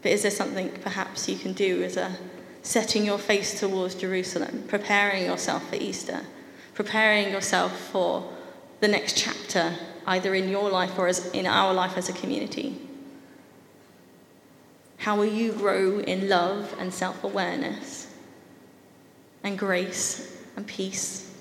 But 0.02 0.12
is 0.12 0.22
there 0.22 0.32
something 0.32 0.70
perhaps 0.82 1.28
you 1.28 1.38
can 1.38 1.54
do 1.54 1.84
as 1.84 1.98
a 1.98 2.16
setting 2.62 3.06
your 3.06 3.18
face 3.18 3.60
towards 3.60 3.96
Jerusalem, 3.96 4.64
preparing 4.68 5.26
yourself 5.26 5.70
for 5.70 5.76
Easter, 5.76 6.22
preparing 6.74 7.32
yourself 7.32 7.78
for 7.78 8.32
the 8.80 8.88
next 8.88 9.18
chapter, 9.18 9.76
either 10.06 10.34
in 10.36 10.50
your 10.50 10.70
life 10.70 10.98
or 10.98 11.08
as 11.08 11.30
in 11.32 11.46
our 11.46 11.74
life 11.74 11.98
as 11.98 12.08
a 12.08 12.14
community? 12.14 12.89
How 15.00 15.16
will 15.16 15.26
you 15.26 15.54
grow 15.54 16.00
in 16.00 16.28
love 16.28 16.76
and 16.78 16.94
self 16.94 17.24
awareness 17.24 18.14
and 19.44 19.58
grace 19.58 20.44
and 20.58 20.68
peace? 20.68 21.34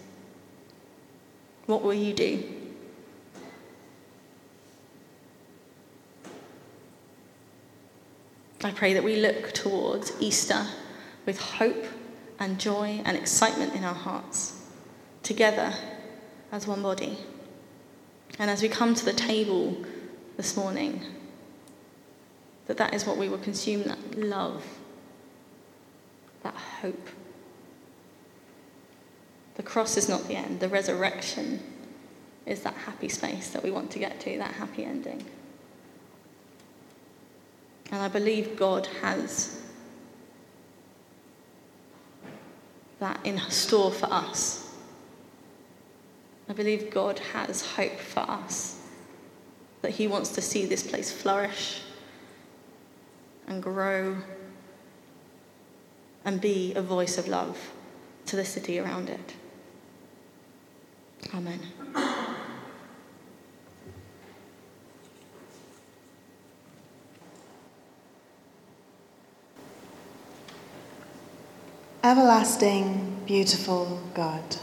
What 1.67 1.83
will 1.83 1.93
you 1.93 2.15
do? 2.15 2.45
I 8.63 8.71
pray 8.71 8.95
that 8.95 9.05
we 9.05 9.17
look 9.17 9.53
towards 9.53 10.13
Easter 10.21 10.67
with 11.27 11.41
hope 11.41 11.85
and 12.39 12.61
joy 12.61 13.01
and 13.05 13.17
excitement 13.17 13.75
in 13.75 13.83
our 13.83 13.95
hearts, 13.95 14.61
together 15.25 15.73
as 16.53 16.67
one 16.67 16.83
body. 16.83 17.19
And 18.39 18.51
as 18.51 18.63
we 18.63 18.69
come 18.69 18.95
to 18.95 19.05
the 19.05 19.13
table 19.13 19.77
this 20.37 20.57
morning, 20.57 21.03
that 22.69 22.77
that 22.77 22.95
is 22.95 23.05
what 23.07 23.17
we 23.17 23.29
will 23.29 23.39
consume 23.39 23.83
that 23.85 24.17
love, 24.17 24.63
that 26.43 26.55
hope. 26.55 27.09
The 29.57 29.63
cross 29.63 29.97
is 29.97 30.09
not 30.09 30.29
the 30.29 30.37
end, 30.37 30.61
the 30.61 30.69
resurrection 30.69 31.61
is 32.47 32.61
that 32.63 32.75
happy 32.75 33.09
space 33.09 33.51
that 33.51 33.63
we 33.63 33.71
want 33.71 33.91
to 33.91 33.99
get 33.99 34.21
to, 34.21 34.39
that 34.39 34.53
happy 34.53 34.85
ending. 34.85 35.25
And 37.91 38.03
I 38.03 38.09
believe 38.09 38.55
God 38.55 38.87
has 39.01 39.63
that 43.01 43.19
in 43.25 43.39
store 43.49 43.91
for 43.91 44.13
us. 44.13 44.75
I 46.49 46.53
believe 46.53 46.91
God 46.91 47.19
has 47.33 47.65
hope 47.65 47.99
for 47.99 48.21
us, 48.21 48.81
that 49.83 49.93
He 49.93 50.07
wants 50.07 50.31
to 50.31 50.43
see 50.43 50.67
this 50.67 50.87
place 50.87 51.11
flourish 51.11 51.83
and 53.49 53.63
grow 53.63 54.19
and 56.25 56.41
be 56.41 56.75
a 56.75 56.83
voice 56.83 57.19
of 57.19 57.27
love 57.27 57.73
to 58.27 58.37
the 58.37 58.45
city 58.45 58.79
around 58.79 59.09
it. 59.09 59.35
Amen. 61.35 61.61
Everlasting, 72.05 73.23
beautiful 73.27 74.01
God. 74.15 74.57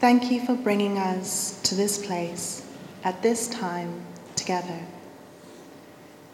Thank 0.00 0.30
you 0.30 0.44
for 0.44 0.54
bringing 0.54 0.96
us 0.96 1.60
to 1.62 1.74
this 1.74 2.04
place 2.04 2.66
at 3.04 3.22
this 3.22 3.48
time 3.48 4.02
together. 4.34 4.80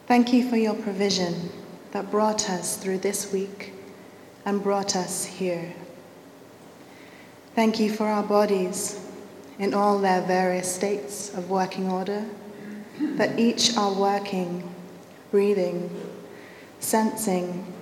Thank 0.06 0.32
you 0.32 0.48
for 0.48 0.56
your 0.56 0.74
provision 0.74 1.50
that 1.92 2.10
brought 2.10 2.50
us 2.50 2.76
through 2.76 2.98
this 2.98 3.32
week 3.32 3.72
and 4.44 4.62
brought 4.62 4.94
us 4.96 5.24
here. 5.24 5.72
Thank 7.54 7.80
you 7.80 7.90
for 7.90 8.06
our 8.06 8.22
bodies 8.22 9.00
in 9.58 9.72
all 9.72 9.98
their 9.98 10.20
various 10.20 10.72
states 10.72 11.32
of 11.34 11.48
working 11.48 11.90
order, 11.90 12.26
that 13.00 13.38
each 13.38 13.76
are 13.76 13.94
working, 13.94 14.74
breathing, 15.30 15.88
sensing, 16.80 17.72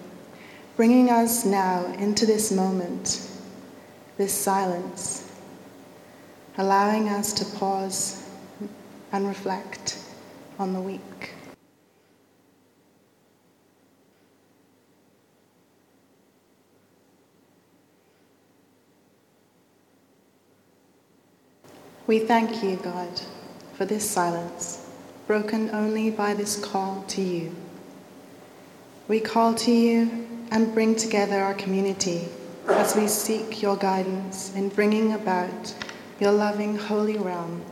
bringing 0.76 1.10
us 1.10 1.44
now 1.44 1.86
into 1.94 2.24
this 2.24 2.52
moment, 2.52 3.28
this 4.16 4.32
silence 4.32 5.28
allowing 6.58 7.08
us 7.08 7.32
to 7.32 7.58
pause 7.58 8.28
and 9.10 9.26
reflect 9.26 9.98
on 10.58 10.72
the 10.72 10.80
week. 10.80 11.32
We 22.08 22.18
thank 22.18 22.64
you, 22.64 22.74
God, 22.78 23.20
for 23.74 23.84
this 23.84 24.08
silence, 24.10 24.90
broken 25.28 25.70
only 25.70 26.10
by 26.10 26.34
this 26.34 26.56
call 26.56 27.04
to 27.06 27.22
you. 27.22 27.54
We 29.06 29.20
call 29.20 29.54
to 29.54 29.70
you 29.70 30.26
and 30.50 30.74
bring 30.74 30.96
together 30.96 31.38
our 31.38 31.54
community 31.54 32.26
as 32.66 32.96
we 32.96 33.06
seek 33.06 33.62
your 33.62 33.76
guidance 33.76 34.52
in 34.56 34.70
bringing 34.70 35.12
about 35.12 35.74
your 36.18 36.32
loving 36.32 36.76
holy 36.76 37.18
realm 37.18 37.62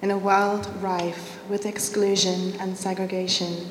in 0.00 0.10
a 0.10 0.16
world 0.16 0.66
rife 0.80 1.38
with 1.50 1.66
exclusion 1.66 2.54
and 2.58 2.78
segregation. 2.78 3.70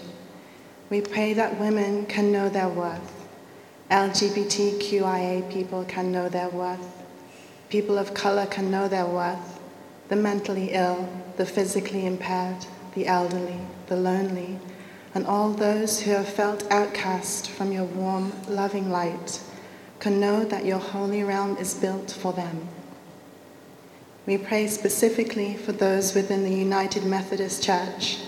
We 0.92 1.02
pray 1.02 1.34
that 1.34 1.60
women 1.60 2.06
can 2.06 2.32
know 2.32 2.48
their 2.48 2.70
worth, 2.70 3.26
LGBTQIA 3.90 5.52
people 5.52 5.84
can 5.86 6.12
know 6.12 6.30
their 6.30 6.50
worth, 6.50 7.04
people 7.70 7.98
of 7.98 8.14
color 8.14 8.46
can 8.46 8.70
know 8.70 8.88
their 8.88 9.08
worth, 9.08 9.55
the 10.08 10.16
mentally 10.16 10.72
ill, 10.72 11.10
the 11.38 11.46
physically 11.46 12.06
impaired, 12.06 12.66
the 12.94 13.08
elderly, 13.08 13.60
the 13.88 13.96
lonely, 13.96 14.60
and 15.14 15.26
all 15.26 15.52
those 15.52 16.02
who 16.02 16.12
have 16.12 16.28
felt 16.28 16.70
outcast 16.72 17.50
from 17.50 17.72
your 17.72 17.86
warm, 17.86 18.34
loving 18.48 18.92
light 18.92 19.42
can 20.00 20.20
know 20.20 20.44
that 20.44 20.66
your 20.66 20.80
holy 20.80 21.24
realm 21.24 21.58
is 21.58 21.74
built 21.74 22.12
for 22.12 22.34
them. 22.34 22.68
We 24.26 24.38
pray 24.38 24.68
specifically 24.68 25.56
for 25.56 25.72
those 25.72 26.14
within 26.14 26.44
the 26.44 26.54
United 26.54 27.04
Methodist 27.04 27.64
Church 27.64 28.20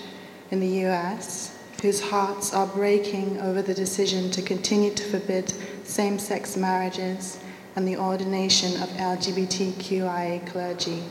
in 0.52 0.60
the 0.60 0.86
US 0.86 1.58
whose 1.82 2.02
hearts 2.02 2.54
are 2.54 2.68
breaking 2.68 3.40
over 3.40 3.62
the 3.62 3.74
decision 3.74 4.32
to 4.32 4.42
continue 4.42 4.92
to 4.94 5.04
forbid 5.04 5.54
same 5.84 6.18
sex 6.18 6.58
marriages 6.58 7.40
and 7.76 7.88
the 7.88 7.98
ordination 7.98 8.82
of 8.82 8.90
LGBTQIA 8.90 10.48
clergy. 10.48 11.04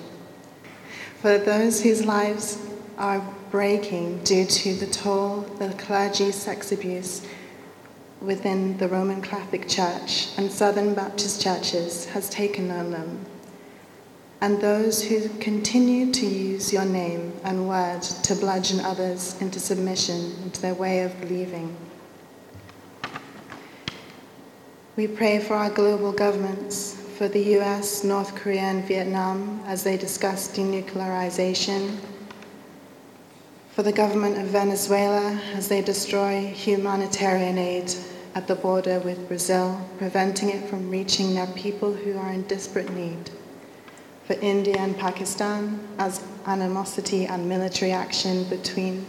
For 1.26 1.38
those 1.38 1.82
whose 1.82 2.04
lives 2.04 2.56
are 2.98 3.20
breaking 3.50 4.22
due 4.22 4.46
to 4.46 4.74
the 4.74 4.86
toll 4.86 5.40
the 5.58 5.70
clergy 5.70 6.30
sex 6.30 6.70
abuse 6.70 7.26
within 8.20 8.78
the 8.78 8.86
Roman 8.86 9.20
Catholic 9.20 9.68
Church 9.68 10.28
and 10.38 10.52
Southern 10.52 10.94
Baptist 10.94 11.42
churches 11.42 12.04
has 12.10 12.30
taken 12.30 12.70
on 12.70 12.92
them 12.92 13.26
and 14.40 14.60
those 14.60 15.02
who 15.02 15.28
continue 15.40 16.12
to 16.12 16.24
use 16.24 16.72
your 16.72 16.84
name 16.84 17.32
and 17.42 17.68
word 17.68 18.02
to 18.02 18.36
bludgeon 18.36 18.78
others 18.78 19.34
into 19.40 19.58
submission 19.58 20.32
into 20.44 20.62
their 20.62 20.74
way 20.74 21.00
of 21.00 21.20
believing. 21.20 21.76
We 24.94 25.08
pray 25.08 25.40
for 25.40 25.54
our 25.54 25.70
global 25.70 26.12
governments, 26.12 27.02
for 27.16 27.28
the 27.28 27.56
US, 27.58 28.04
North 28.04 28.34
Korea, 28.34 28.60
and 28.60 28.84
Vietnam 28.84 29.62
as 29.66 29.82
they 29.82 29.96
discuss 29.96 30.48
denuclearization, 30.48 31.98
for 33.70 33.82
the 33.82 33.92
government 33.92 34.36
of 34.36 34.48
Venezuela 34.48 35.40
as 35.54 35.66
they 35.68 35.80
destroy 35.80 36.46
humanitarian 36.46 37.56
aid 37.56 37.94
at 38.34 38.46
the 38.46 38.54
border 38.54 39.00
with 39.00 39.28
Brazil, 39.28 39.80
preventing 39.96 40.50
it 40.50 40.68
from 40.68 40.90
reaching 40.90 41.34
their 41.34 41.46
people 41.48 41.94
who 41.94 42.18
are 42.18 42.32
in 42.32 42.42
desperate 42.42 42.92
need. 42.92 43.30
For 44.24 44.34
India 44.34 44.76
and 44.76 44.98
Pakistan, 44.98 45.88
as 45.98 46.22
animosity 46.44 47.24
and 47.24 47.48
military 47.48 47.92
action 47.92 48.44
between 48.44 49.06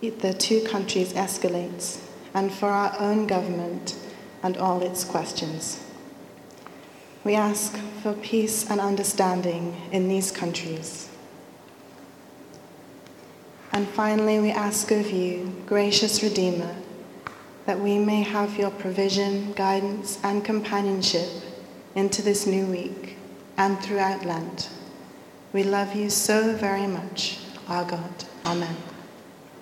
the 0.00 0.34
two 0.34 0.62
countries 0.62 1.12
escalates, 1.12 2.00
and 2.34 2.52
for 2.52 2.66
our 2.66 2.96
own 2.98 3.28
government 3.28 3.94
and 4.42 4.56
all 4.56 4.82
its 4.82 5.04
questions. 5.04 5.84
We 7.22 7.34
ask 7.34 7.76
for 8.02 8.14
peace 8.14 8.70
and 8.70 8.80
understanding 8.80 9.76
in 9.92 10.08
these 10.08 10.30
countries. 10.32 11.08
And 13.72 13.86
finally, 13.88 14.40
we 14.40 14.50
ask 14.50 14.90
of 14.90 15.10
you, 15.10 15.52
gracious 15.66 16.22
Redeemer, 16.22 16.74
that 17.66 17.78
we 17.78 17.98
may 17.98 18.22
have 18.22 18.56
your 18.56 18.70
provision, 18.70 19.52
guidance, 19.52 20.18
and 20.24 20.44
companionship 20.44 21.28
into 21.94 22.22
this 22.22 22.46
new 22.46 22.66
week 22.66 23.16
and 23.56 23.78
throughout 23.80 24.24
Lent. 24.24 24.70
We 25.52 25.62
love 25.62 25.94
you 25.94 26.10
so 26.10 26.54
very 26.56 26.86
much, 26.86 27.38
our 27.68 27.84
God. 27.84 28.24
Amen. 28.46 28.76